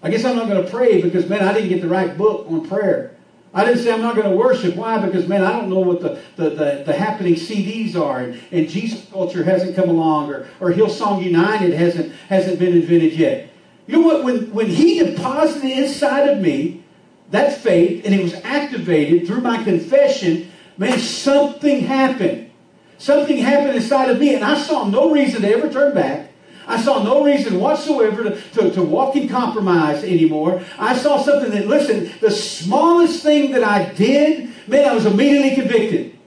[0.01, 2.47] I guess I'm not going to pray because, man, I didn't get the right book
[2.49, 3.16] on prayer.
[3.57, 4.75] I didn't say I'm not going to worship.
[4.75, 5.03] Why?
[5.03, 8.19] Because, man, I don't know what the, the, the, the happening CDs are.
[8.19, 10.29] And, and, Jesus Culture hasn't come along.
[10.29, 13.49] Or, or Hillsong United hasn't, hasn't been invented yet.
[13.87, 14.23] You know what?
[14.23, 16.83] When, when he deposited inside of me
[17.31, 22.51] that faith and it was activated through my confession, man, something happened.
[22.99, 24.35] Something happened inside of me.
[24.35, 26.26] And I saw no reason to ever turn back.
[26.67, 30.61] I saw no reason whatsoever to, to, to, walk in compromise anymore.
[30.77, 35.55] I saw something that, listen, the smallest thing that I did, man, I was immediately
[35.55, 36.17] convicted.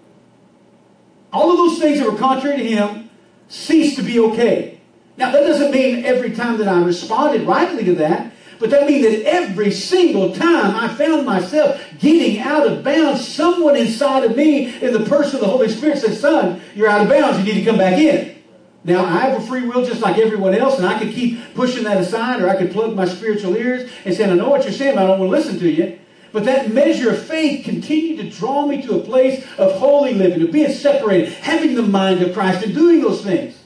[1.32, 3.10] All of those things that were contrary to him
[3.48, 4.80] ceased to be okay.
[5.18, 9.06] Now, that doesn't mean every time that I responded rightly to that, But that means
[9.06, 14.66] that every single time I found myself getting out of bounds, someone inside of me,
[14.82, 17.38] in the person of the Holy Spirit, says, Son, you're out of bounds.
[17.38, 18.36] You need to come back in.
[18.82, 21.84] Now, I have a free will just like everyone else, and I could keep pushing
[21.84, 24.72] that aside, or I could plug my spiritual ears and say, I know what you're
[24.72, 25.98] saying, but I don't want to listen to you.
[26.32, 30.42] But that measure of faith continued to draw me to a place of holy living,
[30.42, 33.58] of being separated, having the mind of Christ, and doing those things.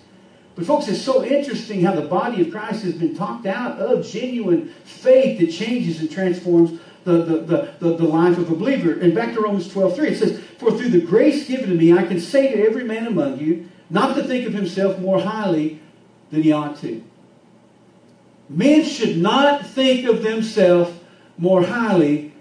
[0.56, 4.06] But, folks, it's so interesting how the body of Christ has been talked out of
[4.06, 8.92] genuine faith that changes and transforms the, the, the, the, life of a believer.
[8.92, 11.92] And back to Romans 12 3, it says, For through the grace given to me,
[11.92, 15.80] I can say to every man among you, not to think of himself more highly
[16.30, 17.02] than he ought to.
[18.48, 20.92] Men should not think of themselves
[21.38, 22.32] more highly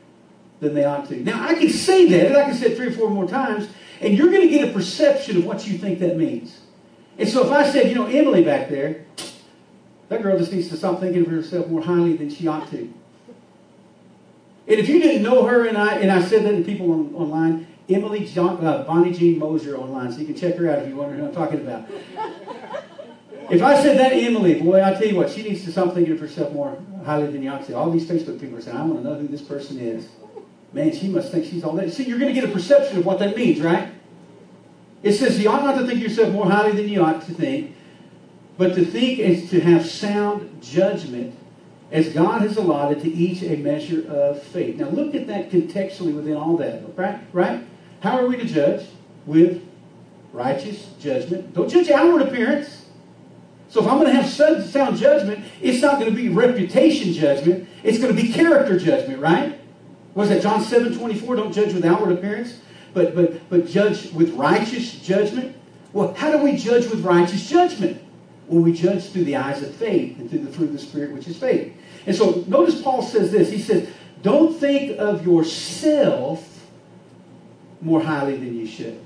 [0.60, 1.18] than they ought to.
[1.18, 3.70] Now, I can say that, and I can say it three or four more times,
[4.02, 6.60] and you're going to get a perception of what you think that means.
[7.18, 9.06] And so if I said, you know, Emily back there,
[10.10, 12.94] that girl just needs to stop thinking of herself more highly than she ought to.
[14.66, 17.14] And if you didn't know her, and I and I said that to people on,
[17.14, 20.88] online, Emily John, uh, Bonnie Jean Moser online, so you can check her out if
[20.88, 21.86] you wonder who I'm talking about.
[23.50, 26.14] if I said that Emily, boy, I tell you what, she needs to stop thinking
[26.14, 27.52] of herself more highly than you.
[27.76, 30.08] All these Facebook people are saying, I want to know who this person is.
[30.72, 31.92] Man, she must think she's all that.
[31.92, 33.90] See, you're going to get a perception of what that means, right?
[35.04, 37.76] It says you ought not to think yourself more highly than you ought to think,
[38.58, 41.36] but to think is to have sound judgment
[41.92, 44.78] as God has allotted to each a measure of faith.
[44.78, 47.20] Now look at that contextually within all that, right?
[47.34, 47.64] Right?
[48.04, 48.86] How are we to judge?
[49.26, 49.64] With
[50.32, 51.56] righteous judgment.
[51.56, 52.86] Don't judge outward appearance.
[53.70, 57.68] So if I'm going to have sound judgment, it's not going to be reputation judgment.
[57.82, 59.60] It's going to be character judgment, right?
[60.14, 60.44] What is that?
[60.44, 62.60] John 7, 24, don't judge with outward appearance
[62.94, 65.56] but, but, but judge with righteous judgment.
[65.92, 68.02] Well, how do we judge with righteous judgment?
[68.48, 71.12] Well, we judge through the eyes of faith and through the fruit of the Spirit,
[71.12, 71.74] which is faith.
[72.06, 73.50] And so notice Paul says this.
[73.50, 73.90] He says,
[74.22, 76.50] Don't think of yourself
[77.84, 79.00] more highly than you should.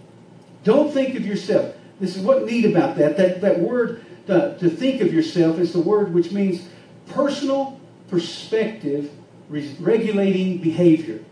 [0.63, 1.75] Don't think of yourself.
[1.99, 3.17] This is what neat about that.
[3.17, 6.67] That, that word to, to think of yourself is the word which means
[7.07, 9.11] personal perspective
[9.49, 11.23] regulating behavior.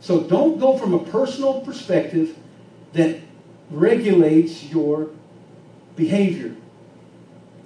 [0.00, 2.36] So don't go from a personal perspective
[2.92, 3.20] that
[3.70, 5.10] regulates your
[5.96, 6.54] behavior.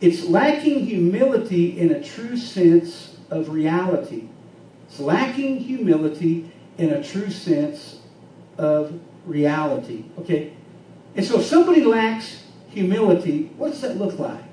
[0.01, 4.29] It's lacking humility in a true sense of reality.
[4.89, 7.98] It's lacking humility in a true sense
[8.59, 10.05] of reality.
[10.19, 10.53] Okay?
[11.15, 14.45] And so if somebody lacks humility, what does that look like?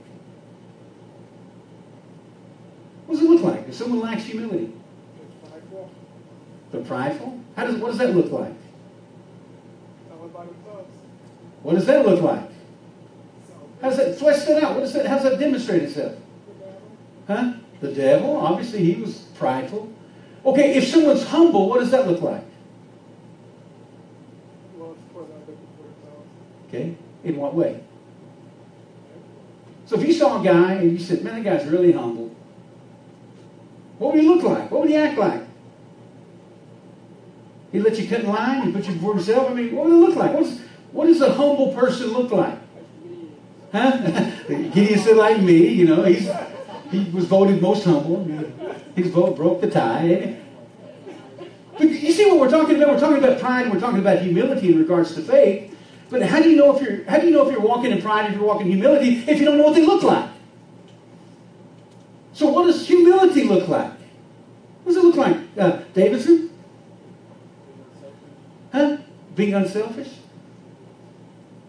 [3.05, 4.73] What does it look like if someone lacks humility?
[6.71, 7.39] The prideful?
[7.55, 8.53] How does, what does that look like?
[11.61, 12.49] What does that look like?
[13.81, 14.73] How does that flesh that out?
[14.75, 16.15] What does that, how does that demonstrate itself?
[17.27, 17.53] Huh?
[17.81, 19.91] The devil, obviously he was prideful.
[20.45, 22.43] Okay, if someone's humble, what does that look like?
[26.75, 27.81] Okay, in what way?
[29.85, 32.35] So if you saw a guy and you said, man, that guy's really humble,
[33.97, 34.69] what would he look like?
[34.69, 35.41] What would he act like?
[37.71, 38.63] He let you cut in line.
[38.63, 39.51] He put you before himself.
[39.51, 40.33] I mean, what would it look like?
[40.33, 40.59] What's,
[40.91, 42.57] what does a humble person look like?
[43.71, 44.31] Huh?
[44.47, 45.67] Gideon said like me.
[45.67, 46.29] You know, he's
[46.91, 48.23] he was voted most humble.
[48.95, 50.39] His vote broke the tie.
[51.77, 52.95] But you see what we're talking about?
[52.95, 53.71] We're talking about pride.
[53.71, 55.74] We're talking about humility in regards to faith.
[56.09, 58.01] But how do you know if you're how do you know if you're walking in
[58.01, 60.29] pride, if you're walking in humility, if you don't know what they look like?
[62.33, 63.91] So what does humility look like?
[64.83, 66.51] What does it look like, uh, Davidson?
[68.71, 68.97] Huh?
[69.35, 70.09] Being unselfish?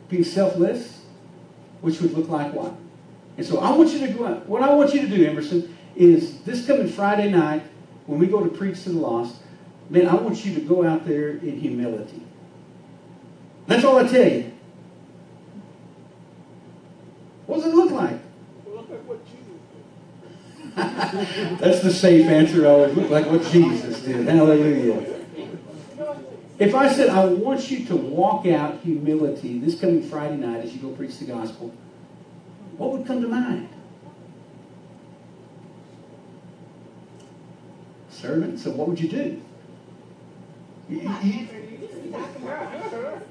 [0.09, 1.03] Being selfless?
[1.81, 2.75] Which would look like what?
[3.37, 4.47] And so I want you to go out.
[4.49, 7.63] What I want you to do, Emerson, is this coming Friday night,
[8.07, 9.37] when we go to preach to the lost,
[9.89, 12.23] man, I want you to go out there in humility.
[13.67, 14.53] That's all I tell you.
[17.47, 18.21] What does it look like?
[18.67, 19.45] Look like what Jesus
[21.37, 21.59] did.
[21.59, 22.95] That's the safe answer always.
[22.97, 24.27] Look like what Jesus did.
[24.27, 25.17] Hallelujah.
[26.59, 30.73] If I said, I want you to walk out humility this coming Friday night as
[30.73, 31.75] you go preach the gospel,
[32.79, 33.69] what would come to mind?
[38.11, 39.43] Servant, so what would you do?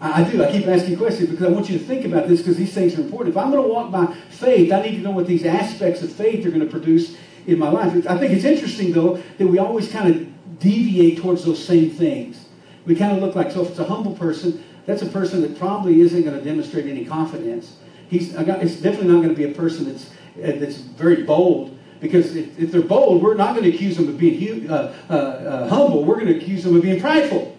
[0.01, 0.43] I do.
[0.43, 2.97] I keep asking questions because I want you to think about this because these things
[2.97, 3.35] are important.
[3.35, 6.11] If I'm going to walk by faith, I need to know what these aspects of
[6.11, 7.15] faith are going to produce
[7.47, 7.93] in my life.
[8.07, 12.45] I think it's interesting, though, that we always kind of deviate towards those same things
[12.85, 13.51] we kind of look like.
[13.51, 16.85] So if it's a humble person, that's a person that probably isn't going to demonstrate
[16.85, 17.77] any confidence.
[18.09, 22.35] He's, it's definitely not going to be a person that's, uh, that's very bold Because
[22.35, 25.67] if, if they're bold, we're not going to accuse them of being uh, uh, uh,
[25.69, 26.03] humble.
[26.05, 27.54] We're going to accuse them of being prideful.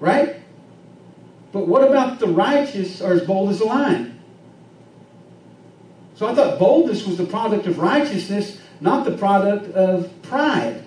[0.00, 0.36] Right?
[1.52, 4.20] But what about the righteous are as bold as a lion?
[6.14, 10.84] So I thought boldness was the product of righteousness, not the product of pride.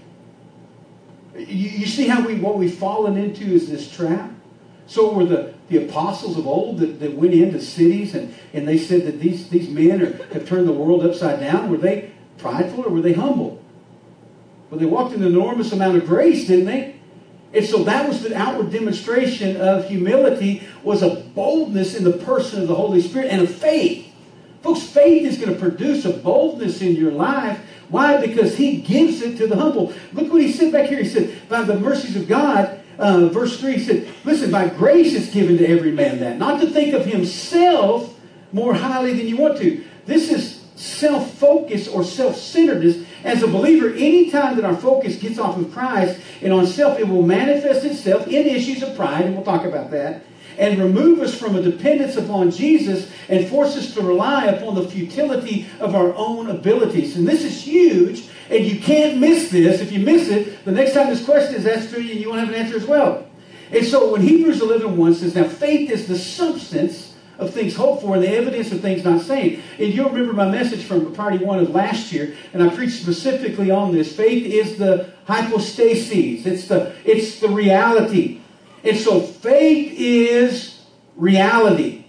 [1.36, 4.32] You, you see how we what we've fallen into is this trap?
[4.88, 8.78] So were the, the apostles of old that, that went into cities and, and they
[8.78, 11.72] said that these, these men are, have turned the world upside down.
[11.72, 13.64] Were they prideful or were they humble?
[14.70, 17.00] Well, they walked in an enormous amount of grace, didn't they?
[17.54, 22.62] And so that was the outward demonstration of humility, was a boldness in the person
[22.62, 24.08] of the Holy Spirit and a faith.
[24.62, 27.60] Folks, faith is going to produce a boldness in your life.
[27.90, 28.26] Why?
[28.26, 29.94] Because he gives it to the humble.
[30.14, 31.04] Look what he said back here.
[31.04, 35.14] He said, by the mercies of God, uh, verse 3 he said, Listen, by grace
[35.14, 36.38] is given to every man that.
[36.38, 38.18] Not to think of himself
[38.54, 39.84] more highly than you want to.
[40.06, 43.06] This is self focus or self centeredness.
[43.24, 47.08] As a believer, anytime that our focus gets off of Christ and on self, it
[47.08, 50.24] will manifest itself in issues of pride, and we'll talk about that,
[50.58, 54.90] and remove us from a dependence upon Jesus and force us to rely upon the
[54.90, 57.16] futility of our own abilities.
[57.16, 59.82] And this is huge, and you can't miss this.
[59.82, 62.40] If you miss it, the next time this question is asked to you, you won't
[62.40, 63.28] have an answer as well.
[63.72, 68.02] And so when Hebrews 11 1 says, Now faith is the substance of things hoped
[68.02, 69.62] for and the evidence of things not seen.
[69.80, 73.72] And you'll remember my message from priority one of last year, and I preached specifically
[73.72, 74.16] on this.
[74.16, 76.46] Faith is the hypostasis.
[76.46, 78.42] It's the it's the reality.
[78.84, 80.82] And so faith is
[81.16, 82.06] reality.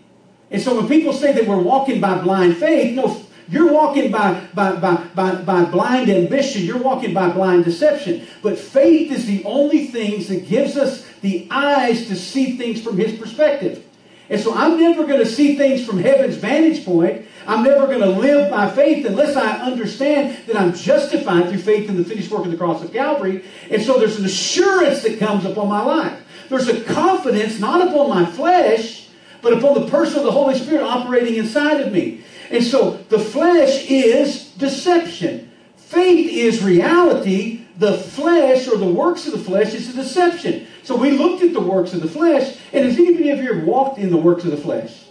[0.51, 4.41] And so when people say that we're walking by blind faith, no, you're walking by,
[4.55, 6.63] by, by, by, by blind ambition.
[6.63, 8.27] You're walking by blind deception.
[8.43, 12.97] But faith is the only things that gives us the eyes to see things from
[12.99, 13.85] his perspective.
[14.29, 17.27] And so I'm never going to see things from heaven's vantage point.
[17.47, 21.89] I'm never going to live by faith unless I understand that I'm justified through faith
[21.89, 23.45] in the finished work of the cross of Calvary.
[23.71, 26.21] And so there's an assurance that comes upon my life.
[26.49, 29.09] There's a confidence not upon my flesh,
[29.41, 32.23] but upon the person of the Holy Spirit operating inside of me.
[32.51, 35.51] And so the flesh is deception.
[35.77, 37.65] Faith is reality.
[37.79, 40.67] The flesh or the works of the flesh is a deception.
[40.83, 43.99] So we looked at the works of the flesh, and has anybody here have walked
[43.99, 45.05] in the works of the flesh?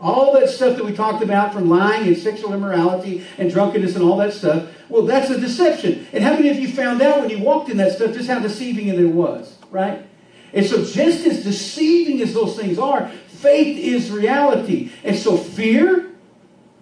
[0.00, 4.04] All that stuff that we talked about from lying and sexual immorality and drunkenness and
[4.04, 6.08] all that stuff, well, that's a deception.
[6.12, 8.40] And how many of you found out when you walked in that stuff just how
[8.40, 10.04] deceiving it was, right?
[10.52, 14.90] And so, just as deceiving as those things are, faith is reality.
[15.04, 16.10] And so, fear,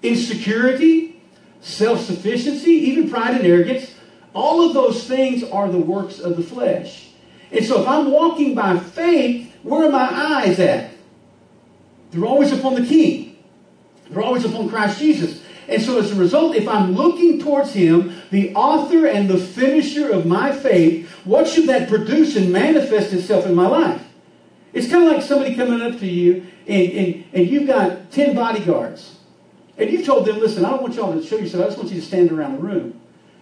[0.03, 1.21] insecurity,
[1.61, 3.95] self sufficiency, even pride and arrogance,
[4.33, 7.10] all of those things are the works of the flesh.
[7.53, 10.91] And so if I'm walking by faith, where are my eyes at?
[12.11, 13.39] They're always upon the King.
[14.09, 15.43] They're always upon Christ Jesus.
[15.69, 20.11] And so as a result, if I'm looking towards Him, the author and the finisher
[20.11, 24.03] of my faith, what should that produce and manifest itself in my life?
[24.73, 28.35] It's kind of like somebody coming up to you and, and, and you've got 10
[28.35, 29.19] bodyguards.
[29.77, 31.65] And you've told them, listen, I don't want y'all to show yourself.
[31.65, 33.01] I just want you to stand around the room.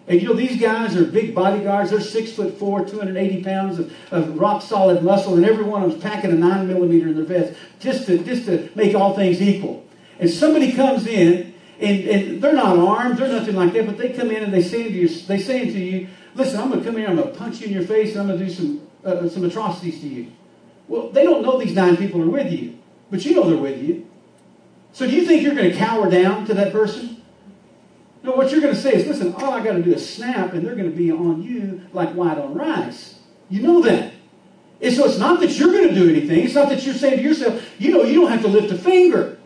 [0.09, 1.91] And you know, these guys are big bodyguards.
[1.91, 5.91] They're six foot four, 280 pounds of, of rock solid muscle, and every one of
[5.91, 9.43] them's packing a nine millimeter in their vest just to, just to make all things
[9.43, 9.85] equal.
[10.19, 14.09] And somebody comes in, and, and they're not armed, they're nothing like that, but they
[14.15, 16.87] come in and they say to you, they say to you, listen, I'm going to
[16.87, 18.51] come here, I'm going to punch you in your face, and I'm going to do
[18.51, 20.33] some, uh, some atrocities to you.
[20.89, 22.79] Well, they don't know these nine people are with you,
[23.11, 24.09] but you know they're with you.
[24.93, 27.18] So do you think you're going to cower down to that person?
[28.23, 30.53] No, what you're going to say is, listen, all I got to do is snap,
[30.53, 33.19] and they're going to be on you like white on rice.
[33.49, 34.13] You know that.
[34.81, 36.45] And so it's not that you're going to do anything.
[36.45, 38.79] It's not that you're saying to yourself, you know, you don't have to lift a
[38.79, 39.39] finger.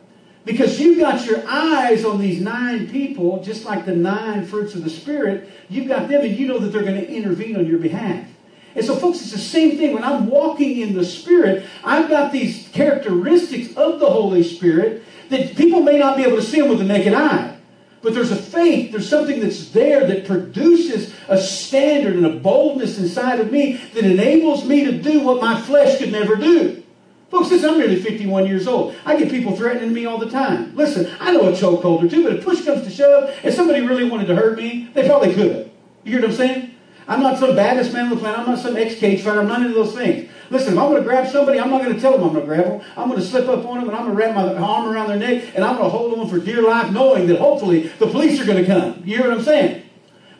[0.45, 4.83] Because you've got your eyes on these nine people, just like the nine fruits of
[4.83, 5.49] the Spirit.
[5.69, 8.27] You've got them, and you know that they're going to intervene on your behalf.
[8.75, 9.93] And so, folks, it's the same thing.
[9.93, 15.55] When I'm walking in the Spirit, I've got these characteristics of the Holy Spirit that
[15.57, 17.57] people may not be able to see them with the naked eye.
[18.03, 22.99] But there's a faith, there's something that's there that produces a standard and a boldness
[22.99, 26.83] inside of me that enables me to do what my flesh could never do.
[27.31, 28.95] Folks, listen, I'm nearly 51 years old.
[29.07, 30.77] I get people threatening me all the time.
[30.77, 33.81] Listen, I know a chokehold or two, but if push comes to shove, if somebody
[33.81, 35.71] really wanted to hurt me, they probably could.
[36.05, 36.72] You hear what I'm saying?
[37.13, 38.39] I'm not some baddest man on the planet.
[38.39, 39.41] I'm not some ex-cage fighter.
[39.41, 40.31] I'm not into those things.
[40.49, 42.41] Listen, if I'm going to grab somebody, I'm not going to tell them I'm going
[42.41, 42.81] to grab them.
[42.97, 45.09] I'm going to slip up on them and I'm going to wrap my arm around
[45.09, 48.07] their neck and I'm going to hold on for dear life knowing that hopefully the
[48.07, 49.03] police are going to come.
[49.05, 49.83] You hear what I'm saying?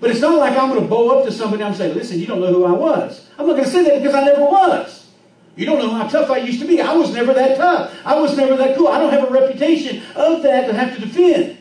[0.01, 2.27] But it's not like I'm going to bow up to somebody and saying, listen, you
[2.27, 3.29] don't know who I was.
[3.39, 5.11] I'm not going to say that because I never was.
[5.57, 6.81] You don't know how tough I used to be.
[6.81, 7.95] I was never that tough.
[8.07, 8.89] I was never that cool.
[8.89, 11.59] I don't have a reputation of that to have to defend.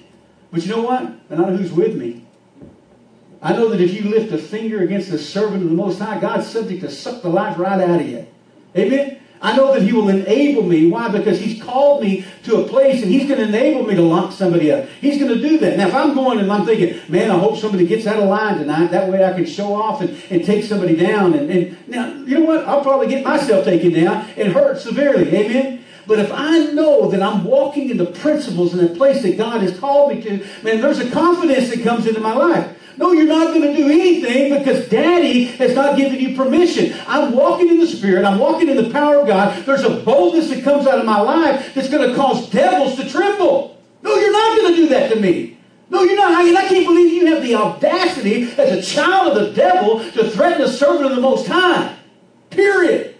[0.51, 1.03] But you know what?
[1.29, 2.20] I know who's with me.
[3.41, 6.19] I know that if you lift a finger against the servant of the Most High,
[6.19, 8.27] God's subject to suck the life right out of you.
[8.75, 9.19] Amen?
[9.41, 10.87] I know that He will enable me.
[10.87, 11.09] Why?
[11.09, 14.31] Because He's called me to a place and He's going to enable me to lock
[14.31, 14.87] somebody up.
[15.01, 15.77] He's going to do that.
[15.77, 18.59] Now, if I'm going and I'm thinking, man, I hope somebody gets out of line
[18.59, 18.91] tonight.
[18.91, 21.33] That way I can show off and, and take somebody down.
[21.33, 22.65] And, and now, you know what?
[22.65, 25.35] I'll probably get myself taken down and hurt severely.
[25.35, 25.83] Amen?
[26.05, 29.61] But if I know that I'm walking in the principles in the place that God
[29.61, 32.77] has called me to, man, there's a confidence that comes into my life.
[32.97, 36.93] No, you're not going to do anything because daddy has not given you permission.
[37.07, 38.25] I'm walking in the Spirit.
[38.25, 39.65] I'm walking in the power of God.
[39.65, 43.09] There's a boldness that comes out of my life that's going to cause devils to
[43.09, 43.81] tremble.
[44.01, 45.57] No, you're not going to do that to me.
[45.89, 46.31] No, you're not.
[46.31, 50.29] I, I can't believe you have the audacity as a child of the devil to
[50.29, 51.97] threaten a servant of the Most High.
[52.49, 53.15] Period.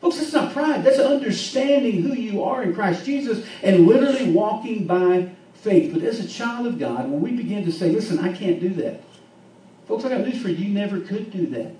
[0.00, 0.84] Folks, that's not pride.
[0.84, 5.92] That's understanding who you are in Christ Jesus and literally walking by faith.
[5.92, 8.70] But as a child of God, when we begin to say, listen, I can't do
[8.70, 9.02] that.
[9.88, 10.66] Folks, I got news for you.
[10.66, 11.74] You never could do that.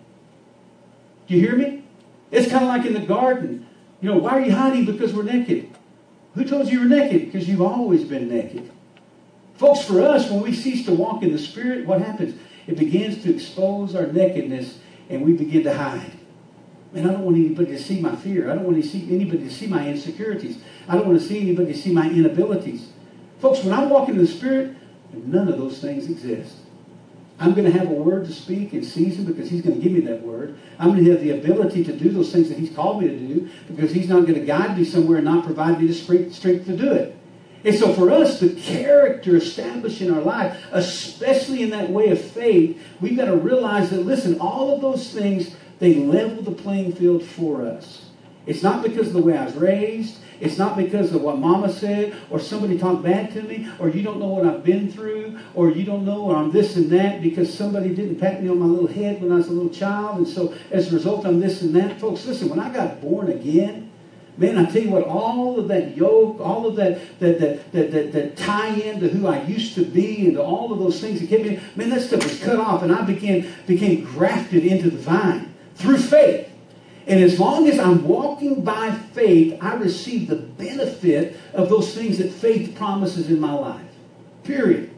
[1.27, 1.83] Do you hear me?
[2.31, 3.66] It's kind of like in the garden.
[4.01, 4.85] You know, why are you hiding?
[4.85, 5.70] Because we're naked.
[6.35, 7.33] Who told you you were naked?
[7.33, 8.70] Because you've always been naked.
[9.55, 12.39] Folks, for us, when we cease to walk in the Spirit, what happens?
[12.66, 16.12] It begins to expose our nakedness and we begin to hide.
[16.93, 18.51] Man, I don't want anybody to see my fear.
[18.51, 20.59] I don't want to see anybody to see my insecurities.
[20.89, 22.89] I don't want to see anybody to see my inabilities.
[23.41, 24.76] Folks, when I'm walking in the Spirit,
[25.12, 26.57] none of those things exist.
[27.39, 29.93] I'm going to have a word to speak in season because He's going to give
[29.93, 30.59] me that word.
[30.78, 33.18] I'm going to have the ability to do those things that He's called me to
[33.18, 36.41] do because He's not going to guide me somewhere and not provide me the strength
[36.41, 37.16] to do it.
[37.64, 42.20] And so for us, the character established in our life, especially in that way of
[42.20, 46.93] faith, we've got to realize that, listen, all of those things, they level the playing
[46.93, 48.05] field for us.
[48.47, 50.18] It's not because of the way I was raised.
[50.40, 54.03] It's not because of what mama said or somebody talked bad to me or you
[54.03, 57.53] don't know what I've been through or you don't know I'm this and that because
[57.53, 60.18] somebody didn't pat me on my little head when I was a little child.
[60.18, 61.99] And so as a result, I'm this and that.
[62.01, 63.90] Folks, listen, when I got born again,
[64.36, 67.90] man, I tell you what, all of that yoke, all of that that that that,
[67.90, 71.01] that, that tie in to who I used to be and to all of those
[71.01, 74.64] things that kept me, man, that stuff was cut off and I became became grafted
[74.64, 76.51] into the vine through faith.
[77.07, 82.18] And as long as I'm walking by faith, I receive the benefit of those things
[82.18, 83.80] that faith promises in my life.
[84.42, 84.90] Period.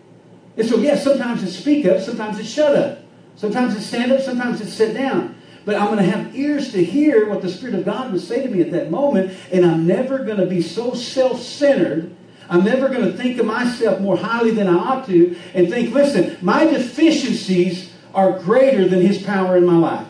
[0.56, 3.00] And so, yes, sometimes it's speak up, sometimes it's shut up.
[3.36, 5.36] Sometimes it's stand up, sometimes it's sit down.
[5.64, 8.42] But I'm going to have ears to hear what the Spirit of God would say
[8.42, 12.16] to me at that moment, and I'm never going to be so self centered.
[12.48, 15.94] I'm never going to think of myself more highly than I ought to and think,
[15.94, 20.09] listen, my deficiencies are greater than His power in my life.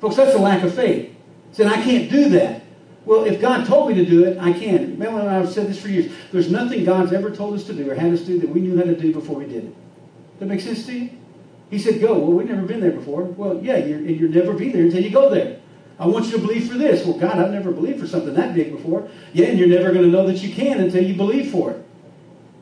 [0.00, 1.14] Folks, that's a lack of faith.
[1.52, 2.62] Saying, I can't do that.
[3.04, 4.98] Well, if God told me to do it, I can.
[4.98, 6.12] Melanie and I have said this for years.
[6.32, 8.76] There's nothing God's ever told us to do or had us do that we knew
[8.76, 9.74] how to do before we did it.
[10.38, 11.10] That makes sense to you?
[11.70, 12.18] He said, go.
[12.18, 13.22] Well, we've never been there before.
[13.22, 15.60] Well, yeah, you're, and you'll never be there until you go there.
[15.98, 17.04] I want you to believe for this.
[17.04, 19.08] Well, God, I've never believed for something that big before.
[19.32, 21.86] Yeah, and you're never going to know that you can until you believe for it.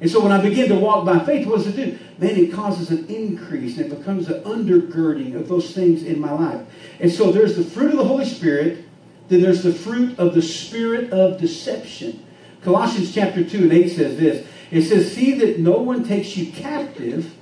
[0.01, 1.99] And so when I begin to walk by faith, what does it do?
[2.19, 6.33] Man, it causes an increase and it becomes an undergirding of those things in my
[6.33, 6.61] life.
[7.01, 8.85] And so there's the fruit of the Holy Spirit,
[9.29, 12.25] then there's the fruit of the spirit of deception.
[12.63, 14.47] Colossians chapter 2 and 8 says this.
[14.71, 17.35] It says, See that no one takes you captive.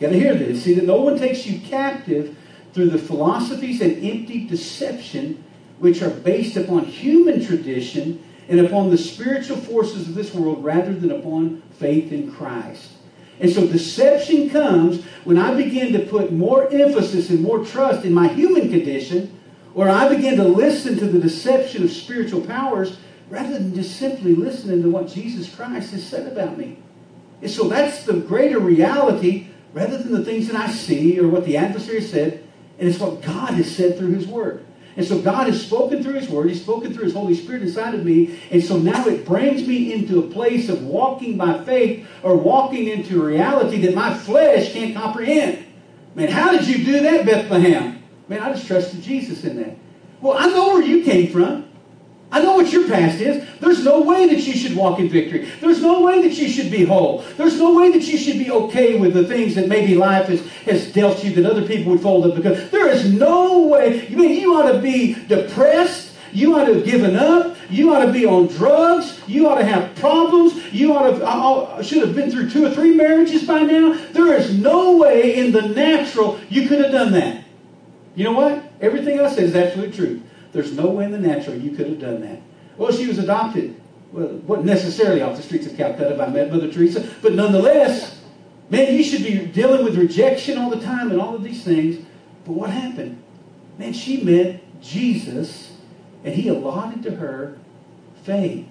[0.00, 0.64] Got to hear this.
[0.64, 2.36] See that no one takes you captive
[2.74, 5.42] through the philosophies and empty deception
[5.78, 10.94] which are based upon human tradition and upon the spiritual forces of this world rather
[10.94, 12.92] than upon faith in Christ.
[13.40, 18.14] And so deception comes when I begin to put more emphasis and more trust in
[18.14, 19.38] my human condition,
[19.74, 22.96] or I begin to listen to the deception of spiritual powers
[23.28, 26.78] rather than just simply listening to what Jesus Christ has said about me.
[27.42, 31.44] And so that's the greater reality rather than the things that I see or what
[31.44, 32.42] the adversary said,
[32.78, 34.64] and it's what God has said through his word.
[34.96, 36.48] And so God has spoken through His Word.
[36.48, 38.40] He's spoken through His Holy Spirit inside of me.
[38.50, 42.88] And so now it brings me into a place of walking by faith or walking
[42.88, 45.66] into a reality that my flesh can't comprehend.
[46.14, 48.02] Man, how did you do that, Bethlehem?
[48.28, 49.76] Man, I just trusted Jesus in that.
[50.22, 51.68] Well, I know where you came from.
[52.32, 53.46] I know what your past is.
[53.60, 55.48] There's no way that you should walk in victory.
[55.60, 57.24] There's no way that you should be whole.
[57.36, 60.44] There's no way that you should be okay with the things that maybe life has,
[60.64, 64.08] has dealt you that other people would fold up because there is no way.
[64.08, 66.14] You mean you ought to be depressed?
[66.32, 67.56] You ought to have given up.
[67.70, 69.20] You ought to be on drugs.
[69.26, 70.72] You ought to have problems.
[70.72, 73.94] You ought to uh, uh, should have been through two or three marriages by now.
[74.12, 77.44] There is no way in the natural you could have done that.
[78.14, 78.64] You know what?
[78.80, 80.22] Everything I said is absolutely true.
[80.56, 82.40] There's no way in the natural you could have done that.
[82.76, 83.80] Well, she was adopted.
[84.12, 88.16] Well, wasn't necessarily off the streets of Calcutta by Mother Teresa, but nonetheless,
[88.68, 92.04] Man, you should be dealing with rejection all the time and all of these things.
[92.44, 93.22] But what happened?
[93.78, 95.76] Man, she met Jesus
[96.24, 97.58] and he allotted to her
[98.24, 98.66] faith.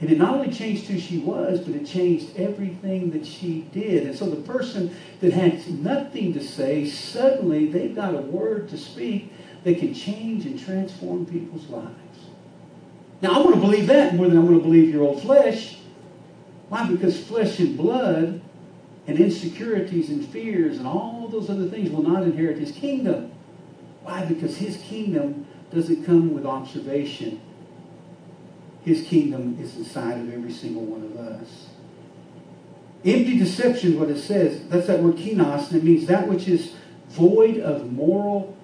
[0.00, 4.06] And it not only changed who she was, but it changed everything that she did.
[4.06, 8.78] And so the person that had nothing to say, suddenly they've got a word to
[8.78, 9.32] speak
[9.64, 11.94] that can change and transform people's lives.
[13.20, 15.78] Now, I want to believe that more than I want to believe your old flesh.
[16.68, 16.86] Why?
[16.86, 18.40] Because flesh and blood
[19.06, 23.32] and insecurities and fears and all those other things will not inherit his kingdom.
[24.02, 24.24] Why?
[24.24, 27.40] Because his kingdom doesn't come with observation.
[28.84, 31.66] His kingdom is inside of every single one of us.
[33.04, 36.74] Empty deception, what it says, that's that word kinos, and it means that which is
[37.08, 38.56] void of moral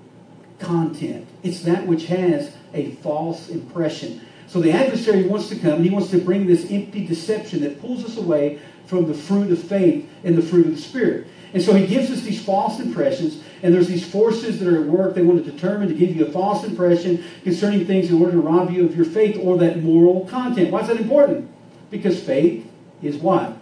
[0.64, 1.26] content.
[1.42, 4.20] It's that which has a false impression.
[4.46, 8.04] So the adversary wants to come, he wants to bring this empty deception that pulls
[8.04, 11.26] us away from the fruit of faith and the fruit of the Spirit.
[11.54, 14.86] And so he gives us these false impressions, and there's these forces that are at
[14.86, 15.14] work.
[15.14, 18.40] They want to determine to give you a false impression concerning things in order to
[18.40, 20.72] rob you of your faith or that moral content.
[20.72, 21.48] Why is that important?
[21.90, 22.68] Because faith
[23.02, 23.56] is what?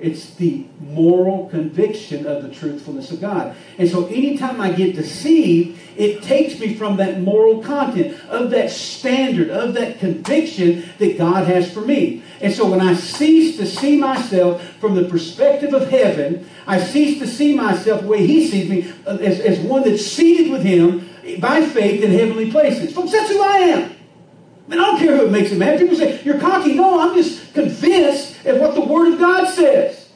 [0.00, 3.56] It's the moral conviction of the truthfulness of God.
[3.78, 8.70] And so anytime I get deceived, it takes me from that moral content, of that
[8.70, 12.22] standard, of that conviction that God has for me.
[12.40, 17.18] And so when I cease to see myself from the perspective of heaven, I cease
[17.18, 20.62] to see myself the way He sees me uh, as, as one that's seated with
[20.62, 22.94] Him by faith in heavenly places.
[22.94, 23.99] Folks, that's who I am.
[24.70, 25.78] I I don't care who it makes it mad.
[25.78, 26.74] People say, you're cocky.
[26.74, 30.08] No, I'm just convinced of what the Word of God says.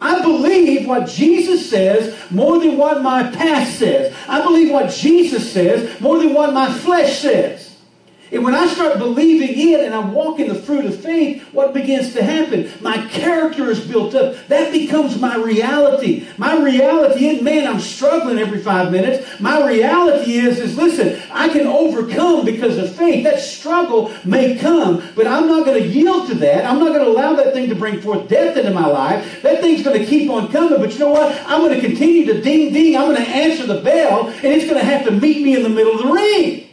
[0.00, 4.14] I believe what Jesus says more than what my past says.
[4.26, 7.59] I believe what Jesus says more than what my flesh says.
[8.32, 11.74] And when I start believing it and I walk in the fruit of faith, what
[11.74, 12.70] begins to happen?
[12.80, 14.36] My character is built up.
[14.46, 16.28] That becomes my reality.
[16.38, 19.40] My reality isn't, man, I'm struggling every five minutes.
[19.40, 23.24] My reality is, is listen, I can overcome because of faith.
[23.24, 26.64] That struggle may come, but I'm not going to yield to that.
[26.64, 29.42] I'm not going to allow that thing to bring forth death into my life.
[29.42, 31.36] That thing's going to keep on coming, but you know what?
[31.46, 32.96] I'm going to continue to ding ding.
[32.96, 35.64] I'm going to answer the bell, and it's going to have to meet me in
[35.64, 36.69] the middle of the ring.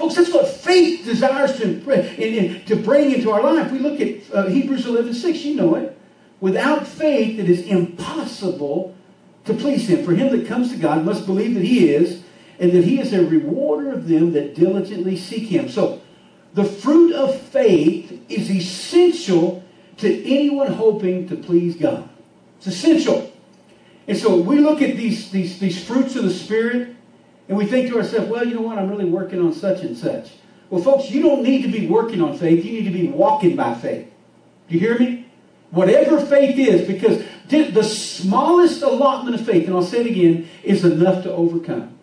[0.00, 3.70] Folks, that's what faith desires to, to bring into our life.
[3.70, 5.94] We look at uh, Hebrews 11 6, you know it.
[6.40, 8.96] Without faith, it is impossible
[9.44, 10.02] to please Him.
[10.02, 12.22] For him that comes to God must believe that He is,
[12.58, 15.68] and that He is a rewarder of them that diligently seek Him.
[15.68, 16.00] So,
[16.54, 19.62] the fruit of faith is essential
[19.98, 22.08] to anyone hoping to please God.
[22.56, 23.30] It's essential.
[24.08, 26.96] And so we look at these, these, these fruits of the Spirit
[27.50, 28.78] and we think to ourselves, well, you know what?
[28.78, 30.30] I'm really working on such and such.
[30.70, 32.64] Well, folks, you don't need to be working on faith.
[32.64, 34.08] You need to be walking by faith.
[34.68, 35.26] Do you hear me?
[35.72, 40.84] Whatever faith is, because the smallest allotment of faith, and I'll say it again, is
[40.84, 41.98] enough to overcome.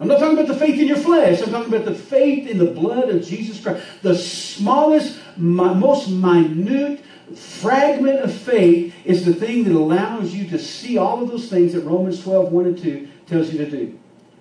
[0.00, 1.40] I'm not talking about the faith in your flesh.
[1.40, 3.86] I'm talking about the faith in the blood of Jesus Christ.
[4.02, 7.00] The smallest, most minute
[7.36, 11.74] fragment of faith is the thing that allows you to see all of those things
[11.74, 13.98] that Romans 12, 1 and 2 tells you to do.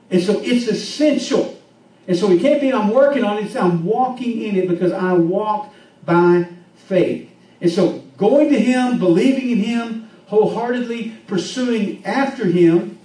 [0.10, 1.60] And so it's essential.
[2.08, 5.14] And so we can't be, I'm working on it, I'm walking in it because I
[5.14, 5.74] walk
[6.06, 7.30] by faith.
[7.62, 13.00] And so going to Him, believing in Him, wholeheartedly pursuing after Him,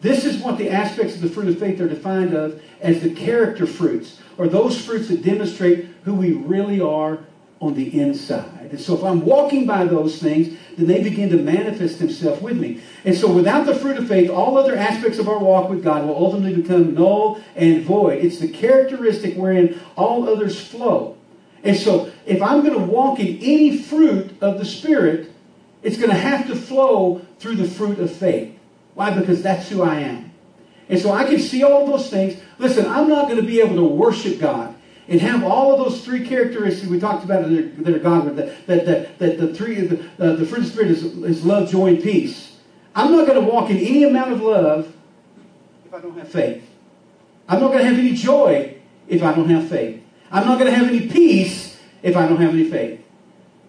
[0.00, 3.10] this is what the aspects of the fruit of faith are defined of as the
[3.10, 7.20] character fruits, or those fruits that demonstrate who we really are
[7.66, 8.70] on the inside.
[8.70, 12.56] And so if I'm walking by those things, then they begin to manifest themselves with
[12.56, 12.80] me.
[13.04, 16.06] And so without the fruit of faith, all other aspects of our walk with God
[16.06, 18.24] will ultimately become null and void.
[18.24, 21.16] It's the characteristic wherein all others flow.
[21.62, 25.32] And so if I'm going to walk in any fruit of the Spirit,
[25.82, 28.56] it's going to have to flow through the fruit of faith.
[28.94, 29.10] Why?
[29.10, 30.32] Because that's who I am.
[30.88, 32.40] And so I can see all those things.
[32.58, 34.75] Listen, I'm not going to be able to worship God
[35.08, 38.86] and have all of those three characteristics we talked about that are, God, that, that,
[38.86, 41.88] that, that the three, the, uh, the fruit of the Spirit is, is love, joy,
[41.88, 42.56] and peace.
[42.94, 44.92] I'm not going to walk in any amount of love
[45.84, 46.68] if I don't have faith.
[47.48, 50.02] I'm not going to have any joy if I don't have faith.
[50.30, 53.00] I'm not going to have any peace if I don't have any faith.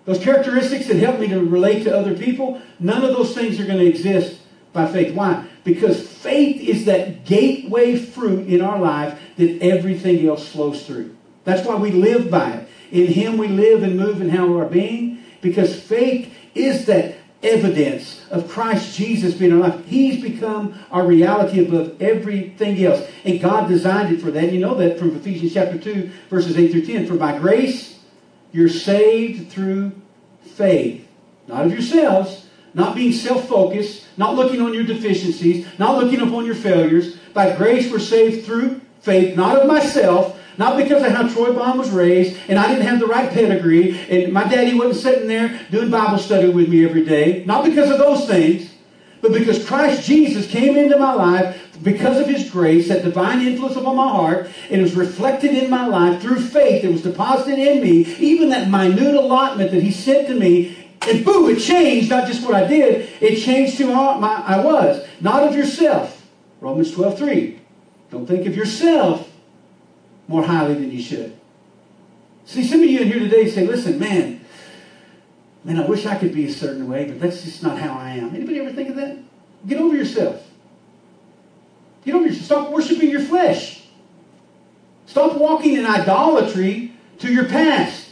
[0.05, 3.65] Those characteristics that help me to relate to other people, none of those things are
[3.65, 4.39] going to exist
[4.71, 5.13] by faith.
[5.13, 5.45] Why?
[5.65, 11.16] Because faith is that gateway fruit in our life that everything else flows through.
[11.47, 12.69] That's why we live by it.
[12.91, 18.25] In Him we live and move and have our being because faith is that evidence
[18.29, 19.85] of Christ Jesus being life.
[19.85, 23.09] He's become our reality above everything else.
[23.23, 24.51] And God designed it for that.
[24.51, 27.07] You know that from Ephesians chapter 2, verses 8 through 10.
[27.07, 27.97] For by grace
[28.51, 29.93] you're saved through
[30.41, 31.07] faith.
[31.47, 36.45] not of yourselves, not being self focused, not looking on your deficiencies, not looking upon
[36.45, 37.15] your failures.
[37.33, 41.79] By grace we're saved through faith, not of myself, not because of how Troy Bond
[41.79, 45.59] was raised, and I didn't have the right pedigree, and my daddy wasn't sitting there
[45.71, 47.43] doing Bible study with me every day.
[47.45, 48.73] Not because of those things,
[49.21, 53.75] but because Christ Jesus came into my life because of his grace, that divine influence
[53.75, 56.83] upon my heart, and it was reflected in my life through faith.
[56.83, 61.23] It was deposited in me, even that minute allotment that he sent to me and
[61.23, 65.05] boom, it changed not just what I did, it changed who I was.
[65.21, 66.25] Not of yourself.
[66.59, 67.59] Romans 12, 3.
[68.11, 69.29] Don't think of yourself
[70.27, 71.37] more highly than you should.
[72.45, 74.41] See, some of you in here today say, listen, man,
[75.63, 78.11] man, I wish I could be a certain way, but that's just not how I
[78.11, 78.35] am.
[78.35, 79.17] Anybody ever think of that?
[79.67, 80.43] Get over yourself.
[82.05, 82.45] Get over yourself.
[82.45, 83.83] Stop worshiping your flesh.
[85.07, 88.09] Stop walking in idolatry to your past.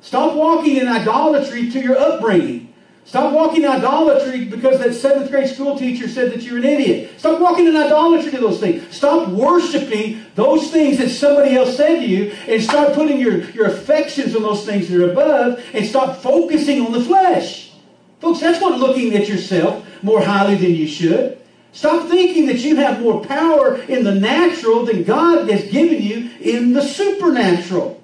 [0.00, 2.73] Stop walking in idolatry to your upbringing.
[3.06, 7.12] Stop walking in idolatry because that seventh grade school teacher said that you're an idiot.
[7.18, 8.96] Stop walking in idolatry to those things.
[8.96, 13.66] Stop worshiping those things that somebody else said to you and start putting your, your
[13.66, 17.72] affections on those things that are above and stop focusing on the flesh.
[18.20, 21.38] Folks, that's not looking at yourself more highly than you should.
[21.72, 26.30] Stop thinking that you have more power in the natural than God has given you
[26.40, 28.02] in the supernatural.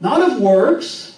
[0.00, 1.11] Not of works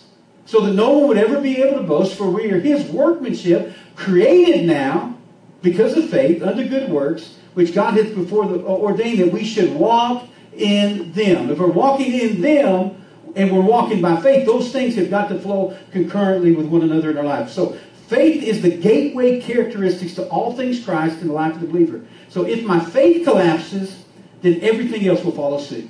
[0.46, 3.74] so that no one would ever be able to boast, for we are his workmanship,
[3.96, 5.16] created now
[5.62, 9.44] because of faith unto good works, which God hath before the, uh, ordained that we
[9.44, 11.50] should walk in them.
[11.50, 13.02] If we're walking in them
[13.34, 17.10] and we're walking by faith, those things have got to flow concurrently with one another
[17.10, 17.52] in our lives.
[17.52, 17.76] So
[18.08, 22.04] faith is the gateway characteristics to all things Christ in the life of the believer.
[22.28, 24.04] So if my faith collapses,
[24.42, 25.88] then everything else will follow suit.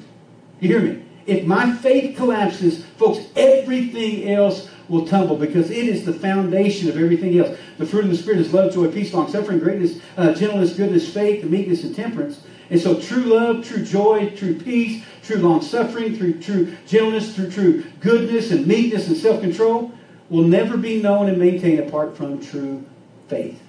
[0.61, 1.04] You hear me?
[1.27, 6.97] If my faith collapses, folks, everything else will tumble because it is the foundation of
[6.97, 7.57] everything else.
[7.79, 11.13] The fruit of the Spirit is love, joy, peace, long suffering, greatness, uh, gentleness, goodness,
[11.13, 12.43] faith, meekness, and temperance.
[12.71, 17.51] And so true love, true joy, true peace, true long suffering, through true gentleness, through
[17.51, 19.93] true goodness and meekness and self control
[20.31, 22.85] will never be known and maintained apart from true
[23.29, 23.61] faith.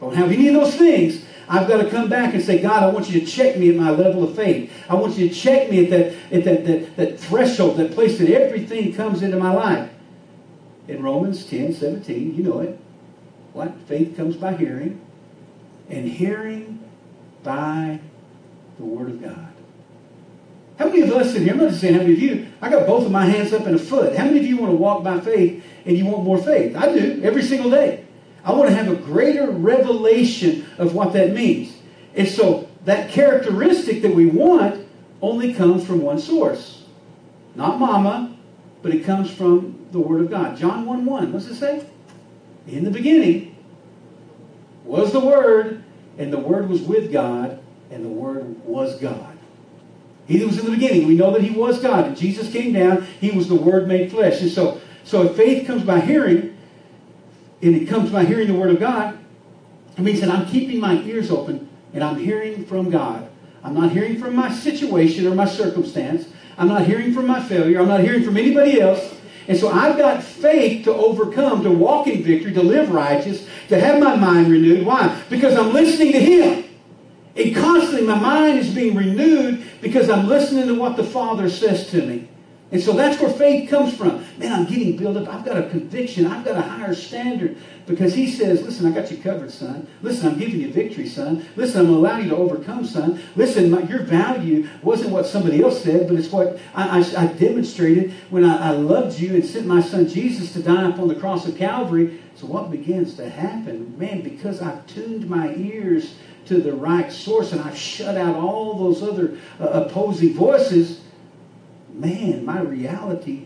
[0.00, 1.24] Don't have any of those things.
[1.50, 3.74] I've got to come back and say, God, I want you to check me at
[3.74, 4.72] my level of faith.
[4.88, 8.18] I want you to check me at that, at that, that, that threshold, that place
[8.18, 9.90] that everything comes into my life.
[10.86, 12.78] In Romans 10, 17, you know it.
[13.52, 13.76] What?
[13.88, 15.00] Faith comes by hearing,
[15.88, 16.88] and hearing
[17.42, 17.98] by
[18.78, 19.52] the Word of God.
[20.78, 22.70] How many of us in here, I'm not just saying how many of you, I
[22.70, 24.14] got both of my hands up and a foot.
[24.14, 26.76] How many of you want to walk by faith and you want more faith?
[26.76, 28.04] I do, every single day.
[28.44, 31.76] I want to have a greater revelation of what that means.
[32.14, 34.86] And so that characteristic that we want
[35.20, 36.84] only comes from one source.
[37.54, 38.36] Not mama,
[38.82, 40.56] but it comes from the Word of God.
[40.56, 41.32] John 1 1.
[41.32, 41.86] What's it say?
[42.66, 43.56] In the beginning
[44.84, 45.82] was the Word,
[46.18, 47.60] and the Word was with God,
[47.90, 49.38] and the Word was God.
[50.26, 51.08] He was in the beginning.
[51.08, 52.06] We know that He was God.
[52.06, 53.02] And Jesus came down.
[53.20, 54.40] He was the Word made flesh.
[54.40, 56.56] And so, so if faith comes by hearing,
[57.62, 59.18] and it comes by hearing the Word of God,
[59.96, 63.28] it means that I'm keeping my ears open and I'm hearing from God.
[63.62, 66.28] I'm not hearing from my situation or my circumstance.
[66.56, 67.80] I'm not hearing from my failure.
[67.80, 69.14] I'm not hearing from anybody else.
[69.48, 73.78] And so I've got faith to overcome, to walk in victory, to live righteous, to
[73.78, 74.86] have my mind renewed.
[74.86, 75.20] Why?
[75.28, 76.64] Because I'm listening to Him.
[77.36, 81.90] And constantly my mind is being renewed because I'm listening to what the Father says
[81.90, 82.28] to me.
[82.72, 84.24] And so that's where faith comes from.
[84.38, 85.28] Man, I'm getting built up.
[85.28, 86.26] I've got a conviction.
[86.26, 87.56] I've got a higher standard.
[87.86, 89.88] Because he says, listen, I got you covered, son.
[90.02, 91.44] Listen, I'm giving you victory, son.
[91.56, 93.20] Listen, I'm going to allow you to overcome, son.
[93.34, 97.26] Listen, my, your value wasn't what somebody else said, but it's what I, I, I
[97.26, 101.16] demonstrated when I, I, loved you and sent my son Jesus to die upon the
[101.16, 102.20] cross of Calvary.
[102.36, 103.98] So what begins to happen?
[103.98, 106.14] Man, because I've tuned my ears
[106.46, 111.00] to the right source and I've shut out all those other uh, opposing voices,
[112.00, 113.44] man, my reality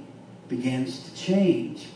[0.49, 1.87] begins to change.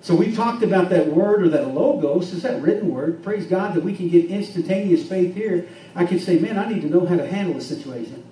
[0.00, 3.22] So we've talked about that word or that logos, is that written word.
[3.22, 5.66] Praise God that we can get instantaneous faith here.
[5.94, 8.22] I can say, man, I need to know how to handle a situation.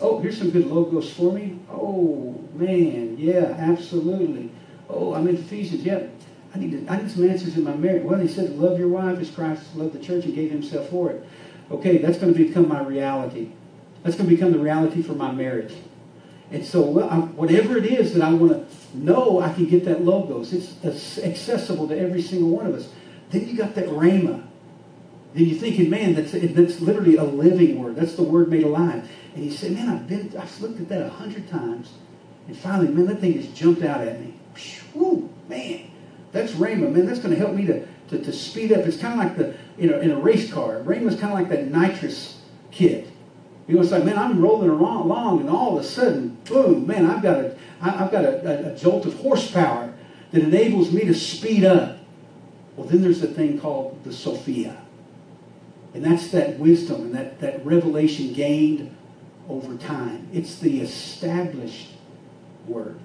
[0.00, 1.58] Oh, here's some good logos for me.
[1.68, 4.52] Oh, man, yeah, absolutely.
[4.88, 5.82] Oh, I'm in Ephesians.
[5.82, 6.14] Yep.
[6.54, 8.04] I need, to, I need some answers in my marriage.
[8.04, 11.10] Well, he said, love your wife as Christ loved the church and gave himself for
[11.10, 11.26] it.
[11.70, 13.50] Okay, that's going to become my reality.
[14.02, 15.74] That's going to become the reality for my marriage.
[16.50, 19.84] And so, well, I, whatever it is that I want to know, I can get
[19.84, 20.52] that logos.
[20.52, 22.88] It's accessible to every single one of us.
[23.30, 24.44] Then you got that rhema.
[25.32, 27.94] Then you're thinking, man, that's, that's literally a living word.
[27.94, 29.08] That's the word made alive.
[29.36, 31.92] And you say, man, I've been, I've looked at that a hundred times.
[32.48, 34.34] And finally, man, that thing just jumped out at me.
[34.92, 35.88] Whew, man.
[36.32, 36.90] That's Rhema.
[36.92, 38.80] Man, that's going to help me to, to, to speed up.
[38.86, 40.80] It's kind of like the, you know, in a race car.
[40.80, 42.40] Rhema's kind of like that nitrous
[42.72, 43.09] kit.
[43.70, 47.06] You know, it's like, man, I'm rolling along, and all of a sudden, boom, man,
[47.06, 49.94] I've got a, I've got a, a, a jolt of horsepower
[50.32, 51.98] that enables me to speed up.
[52.74, 54.76] Well, then there's a thing called the Sophia.
[55.94, 58.92] And that's that wisdom and that, that revelation gained
[59.48, 60.28] over time.
[60.32, 61.90] It's the established
[62.66, 62.98] word.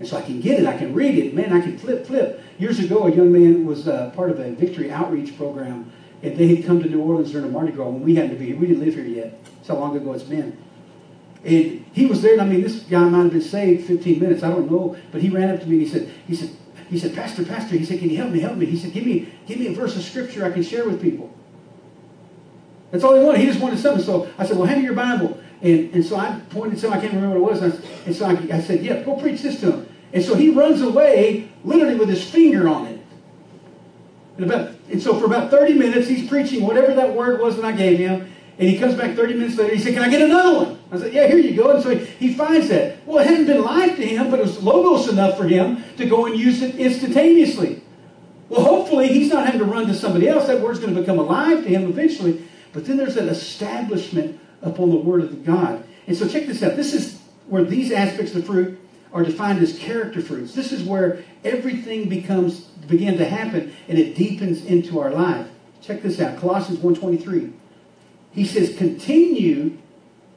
[0.00, 2.40] And so I can get it, I can read it, man, I can flip, flip.
[2.58, 6.48] Years ago, a young man was uh, part of a victory outreach program, and they
[6.54, 8.56] had come to New Orleans during a Mardi Gras when we hadn't to be here.
[8.56, 9.38] We didn't live here yet.
[9.62, 10.58] That's how long ago it's been.
[11.44, 14.42] And he was there, and I mean, this guy might have been saved 15 minutes,
[14.42, 16.50] I don't know, but he ran up to me and he said, he said,
[16.90, 18.66] he said, Pastor, Pastor, he said, can you help me, help me?
[18.66, 21.32] He said, give me, give me a verse of scripture I can share with people.
[22.90, 23.40] That's all he wanted.
[23.40, 24.04] He just wanted something.
[24.04, 25.40] So I said, well, hand me your Bible.
[25.62, 26.92] And, and so I pointed to him.
[26.92, 27.62] I can't remember what it was.
[27.62, 29.88] And, I, and so I, I said, yeah, go preach this to him.
[30.12, 33.00] And so he runs away, literally with his finger on it.
[34.36, 37.64] And, about, and so for about 30 minutes, he's preaching whatever that word was that
[37.64, 38.31] I gave him.
[38.58, 39.74] And he comes back 30 minutes later.
[39.74, 40.78] He said, Can I get another one?
[40.90, 41.72] I said, Yeah, here you go.
[41.72, 43.06] And so he, he finds that.
[43.06, 46.06] Well, it hadn't been live to him, but it was logos enough for him to
[46.06, 47.82] go and use it instantaneously.
[48.48, 50.46] Well, hopefully, he's not having to run to somebody else.
[50.46, 52.46] That word's going to become alive to him eventually.
[52.72, 55.84] But then there's an establishment upon the Word of God.
[56.06, 56.76] And so check this out.
[56.76, 58.78] This is where these aspects of fruit
[59.12, 60.54] are defined as character fruits.
[60.54, 65.46] This is where everything becomes begin to happen and it deepens into our life.
[65.80, 66.38] Check this out.
[66.38, 67.52] Colossians 1.23.
[68.32, 69.76] He says, continue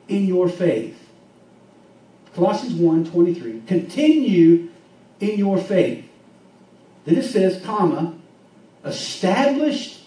[0.08, 1.00] in your faith.
[2.34, 3.66] Colossians 1.23.
[3.66, 4.70] Continue
[5.20, 6.06] in your faith.
[7.06, 8.14] Then it says, comma,
[8.84, 10.02] established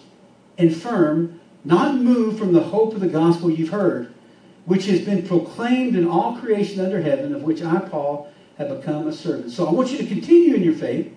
[0.57, 4.13] and firm, not moved from the hope of the gospel you've heard,
[4.65, 9.07] which has been proclaimed in all creation under heaven, of which I, Paul, have become
[9.07, 9.51] a servant.
[9.51, 11.11] So I want you to continue in your faith,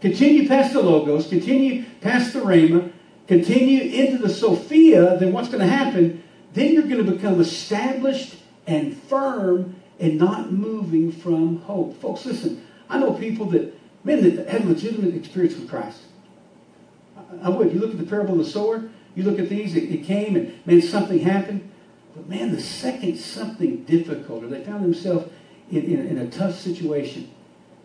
[0.00, 2.92] continue past the Logos, continue past the Rhema,
[3.26, 6.22] continue into the Sophia, then what's going to happen?
[6.52, 12.00] Then you're going to become established and firm and not moving from hope.
[12.00, 13.74] Folks, listen, I know people that,
[14.04, 16.02] men that had legitimate experience with Christ.
[17.42, 17.72] I would.
[17.72, 20.36] You look at the parable of the sower, you look at these, it, it came
[20.36, 21.70] and, man, something happened.
[22.14, 25.30] But man, the second something difficult, or they found themselves
[25.70, 27.30] in, in, in, a tough situation,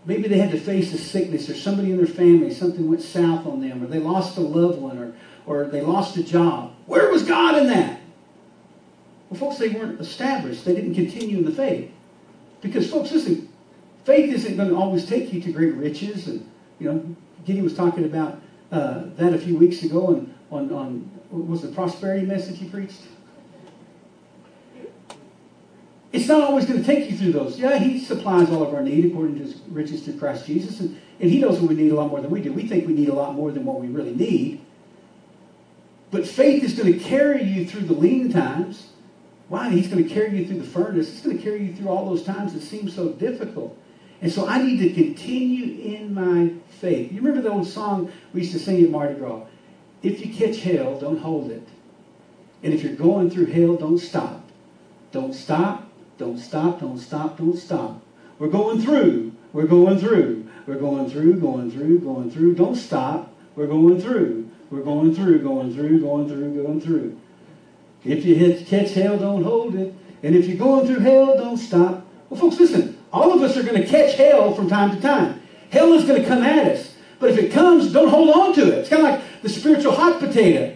[0.05, 3.45] maybe they had to face a sickness, or somebody in their family, something went south
[3.45, 5.13] on them, or they lost a loved one, or,
[5.45, 6.73] or they lost a job.
[6.85, 8.01] Where was God in that?
[9.29, 10.65] Well, folks, they weren't established.
[10.65, 11.91] They didn't continue in the faith.
[12.61, 13.49] Because, folks, listen,
[14.03, 16.27] faith isn't going to always take you to great riches.
[16.27, 17.15] And, you know,
[17.45, 21.69] Gideon was talking about uh, that a few weeks ago And on, on, was the
[21.69, 23.01] prosperity message he preached?
[26.11, 27.57] It's not always going to take you through those.
[27.57, 30.99] Yeah, he supplies all of our need according to his riches through Christ Jesus, and,
[31.21, 32.51] and he knows we need a lot more than we do.
[32.51, 34.61] We think we need a lot more than what we really need.
[36.11, 38.89] But faith is going to carry you through the lean times.
[39.47, 39.69] Why?
[39.69, 41.09] He's going to carry you through the furnace.
[41.09, 43.77] He's going to carry you through all those times that seem so difficult.
[44.21, 47.11] And so I need to continue in my faith.
[47.11, 49.41] You remember the old song we used to sing at Mardi Gras?
[50.03, 51.67] If you catch hell, don't hold it.
[52.63, 54.43] And if you're going through hell, don't stop.
[55.11, 58.01] Don't stop, don't stop, don't stop, don't stop.
[58.39, 62.55] We're going through, we're going through, we're going through, going through, going through.
[62.55, 64.40] Don't stop, we're going through,
[64.71, 67.19] we're going through, going through, going through, going through.
[68.05, 69.93] If you hit, catch hell, don't hold it.
[70.23, 72.07] And if you're going through hell, don't stop.
[72.29, 72.97] Well, folks, listen.
[73.11, 75.41] All of us are going to catch hell from time to time.
[75.69, 76.95] Hell is going to come at us.
[77.19, 78.79] But if it comes, don't hold on to it.
[78.79, 80.75] It's kind of like the spiritual hot potato.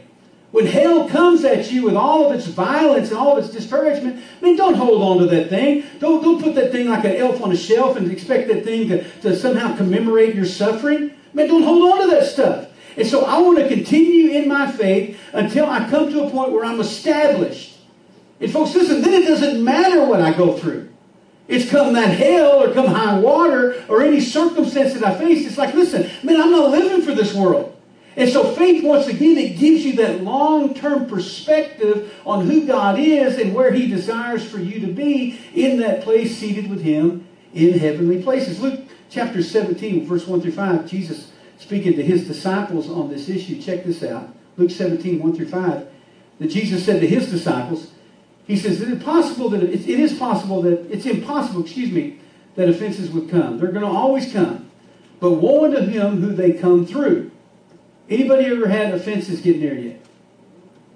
[0.51, 4.23] When hell comes at you with all of its violence and all of its discouragement,
[4.41, 5.85] I mean, don't hold on to that thing.
[5.99, 8.89] Don't, don't put that thing like an elf on a shelf and expect that thing
[8.89, 11.11] to, to somehow commemorate your suffering.
[11.11, 12.67] I mean, don't hold on to that stuff.
[12.97, 16.51] And so I want to continue in my faith until I come to a point
[16.51, 17.77] where I'm established.
[18.39, 20.89] And folks, listen, then it doesn't matter what I go through.
[21.47, 25.45] It's come that hell or come high water or any circumstance that I face.
[25.45, 27.71] It's like, listen, man, I'm not living for this world.
[28.17, 33.37] And so faith, once again, it gives you that long-term perspective on who God is
[33.37, 37.77] and where he desires for you to be in that place seated with him in
[37.77, 38.61] heavenly places.
[38.61, 38.79] Luke
[39.09, 43.61] chapter 17, verse 1 through 5, Jesus speaking to his disciples on this issue.
[43.61, 44.29] Check this out.
[44.57, 45.87] Luke 17, 1 through 5.
[46.39, 47.91] That Jesus said to his disciples,
[48.45, 52.19] he says, it is possible that it is possible that it's impossible, excuse me,
[52.55, 53.57] that offenses would come.
[53.57, 54.69] They're going to always come.
[55.19, 57.31] But woe unto him who they come through.
[58.09, 59.99] Anybody ever had offenses get near you?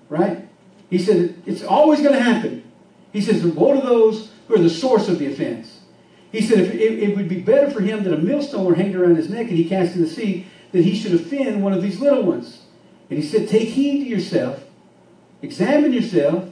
[0.10, 0.47] Right?
[0.89, 2.70] He said, it's always going to happen.
[3.12, 5.78] He says, woe to those who are the source of the offense.
[6.32, 8.95] He said, if it, it would be better for him that a millstone were hanged
[8.95, 11.82] around his neck and he cast in the sea that he should offend one of
[11.82, 12.61] these little ones.
[13.09, 14.63] And he said, Take heed to yourself,
[15.41, 16.45] examine yourself.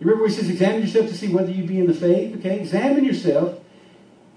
[0.00, 2.36] You remember he says, Examine yourself to see whether you be in the faith?
[2.38, 3.58] Okay, examine yourself.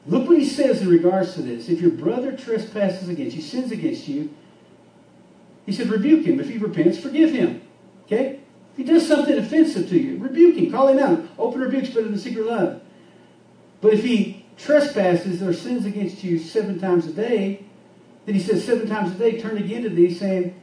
[0.05, 1.67] Look what he says in regards to this.
[1.69, 4.34] If your brother trespasses against you, sins against you,
[5.65, 6.39] he said, rebuke him.
[6.39, 7.61] If he repents, forgive him.
[8.05, 8.39] Okay?
[8.71, 10.71] If he does something offensive to you, rebuke him.
[10.71, 11.25] Call him out.
[11.38, 12.82] Open rebuke's better than secret love.
[13.82, 17.63] But if he trespasses or sins against you seven times a day,
[18.25, 20.59] then he says seven times a day, turn again to thee, saying,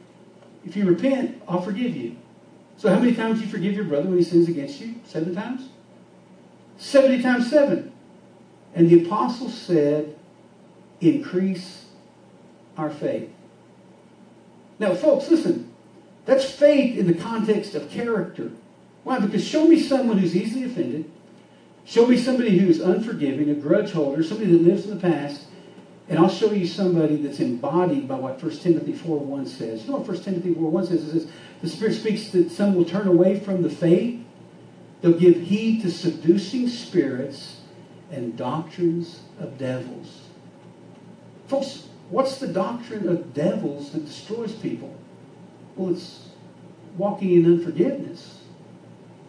[0.65, 2.17] if you repent, I'll forgive you.
[2.77, 4.95] So how many times do you forgive your brother when he sins against you?
[5.05, 5.69] Seven times?
[6.77, 7.91] 70 times seven.
[8.73, 10.15] And the apostle said,
[10.99, 11.85] increase
[12.77, 13.29] our faith.
[14.79, 15.71] Now, folks, listen.
[16.25, 18.51] That's faith in the context of character.
[19.03, 19.19] Why?
[19.19, 21.09] Because show me someone who's easily offended.
[21.85, 25.45] Show me somebody who's unforgiving, a grudge holder, somebody that lives in the past,
[26.09, 29.83] and I'll show you somebody that's embodied by what 1 Timothy 4.1 says.
[29.83, 31.03] You know what 1 Timothy 4.1 says?
[31.03, 31.27] It says,
[31.61, 34.23] the Spirit speaks that some will turn away from the faith.
[35.01, 37.61] They'll give heed to seducing spirits
[38.11, 40.21] and doctrines of devils.
[41.47, 44.95] Folks, what's the doctrine of devils that destroys people?
[45.75, 46.29] Well, it's
[46.97, 48.41] walking in unforgiveness.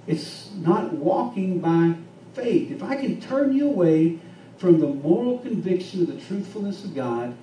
[0.06, 1.96] It's not walking by
[2.36, 2.70] faith.
[2.70, 4.18] If I can turn you away
[4.58, 7.34] from the moral conviction of the truthfulness of God,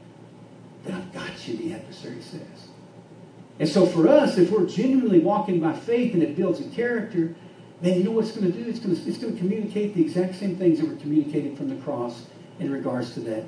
[0.86, 2.70] then I've got you, the adversary says.
[3.60, 7.36] And so for us, if we're genuinely walking by faith and it builds a character,
[7.82, 8.70] then you know what it's going to do?
[8.70, 11.70] It's going to, it's going to communicate the exact same things that were communicated from
[11.70, 12.26] the cross
[12.60, 13.44] in regards to that.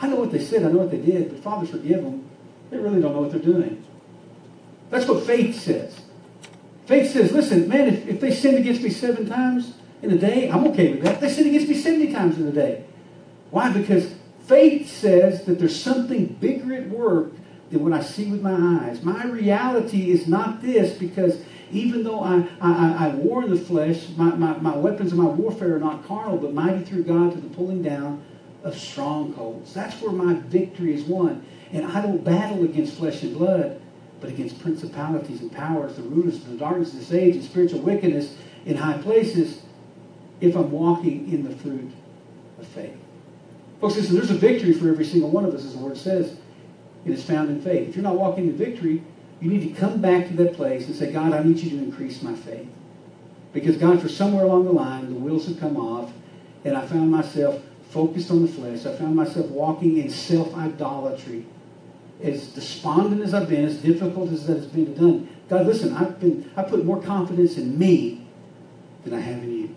[0.00, 2.28] I know what they said, I know what they did, but Father, forgive them.
[2.70, 3.84] They really don't know what they're doing.
[4.90, 6.00] That's what faith says.
[6.86, 10.50] Faith says, listen, man, if, if they sin against me seven times in a day,
[10.50, 11.20] I'm okay with that.
[11.20, 12.84] They sin against me 70 times in a day.
[13.50, 13.72] Why?
[13.72, 14.14] Because
[14.46, 17.32] faith says that there's something bigger at work
[17.70, 19.02] than what I see with my eyes.
[19.02, 24.08] My reality is not this because even though I, I, I war in the flesh,
[24.16, 27.40] my, my, my weapons of my warfare are not carnal, but mighty through God to
[27.40, 28.24] the pulling down
[28.64, 29.74] of strongholds.
[29.74, 31.44] That's where my victory is won.
[31.72, 33.80] And I don't battle against flesh and blood,
[34.20, 37.80] but against principalities and powers, the rulers of the darkness of this age, and spiritual
[37.80, 39.62] wickedness in high places,
[40.40, 41.90] if I'm walking in the fruit
[42.58, 42.96] of faith.
[43.80, 46.36] Folks, listen, there's a victory for every single one of us, as the Lord says.
[47.04, 47.88] It is found in faith.
[47.88, 49.02] If you're not walking in victory,
[49.40, 51.78] you need to come back to that place and say, God, I need you to
[51.78, 52.68] increase my faith.
[53.52, 56.12] Because, God, for somewhere along the line, the wheels have come off,
[56.64, 58.84] and I found myself focused on the flesh.
[58.84, 61.46] I found myself walking in self idolatry.
[62.22, 66.18] As despondent as I've been, as difficult as that has been done, God, listen, I've
[66.20, 68.26] been I put more confidence in me
[69.04, 69.76] than I have in you.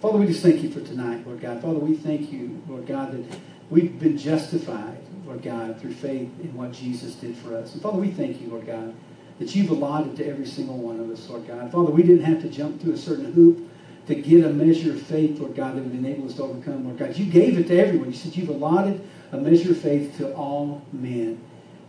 [0.00, 1.60] Father, we just thank you for tonight, Lord God.
[1.60, 4.96] Father, we thank you, Lord God, that we've been justified,
[5.26, 7.72] Lord God, through faith in what Jesus did for us.
[7.72, 8.94] And Father, we thank you, Lord God,
[9.40, 11.72] that you've allotted to every single one of us, Lord God.
[11.72, 13.68] Father, we didn't have to jump through a certain hoop
[14.06, 16.98] to get a measure of faith, Lord God, that would enable us to overcome, Lord
[16.98, 17.16] God.
[17.16, 18.08] You gave it to everyone.
[18.08, 21.40] You said you've allotted a measure of faith to all men.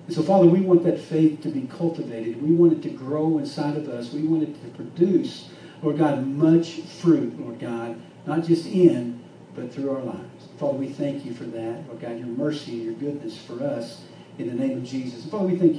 [0.07, 2.41] And so, Father, we want that faith to be cultivated.
[2.41, 4.11] We want it to grow inside of us.
[4.11, 5.49] We want it to produce,
[5.81, 9.23] Lord God, much fruit, Lord God, not just in,
[9.55, 10.47] but through our lives.
[10.59, 14.01] Father, we thank you for that, Lord God, your mercy and your goodness for us
[14.37, 15.25] in the name of Jesus.
[15.25, 15.77] Father, we thank you.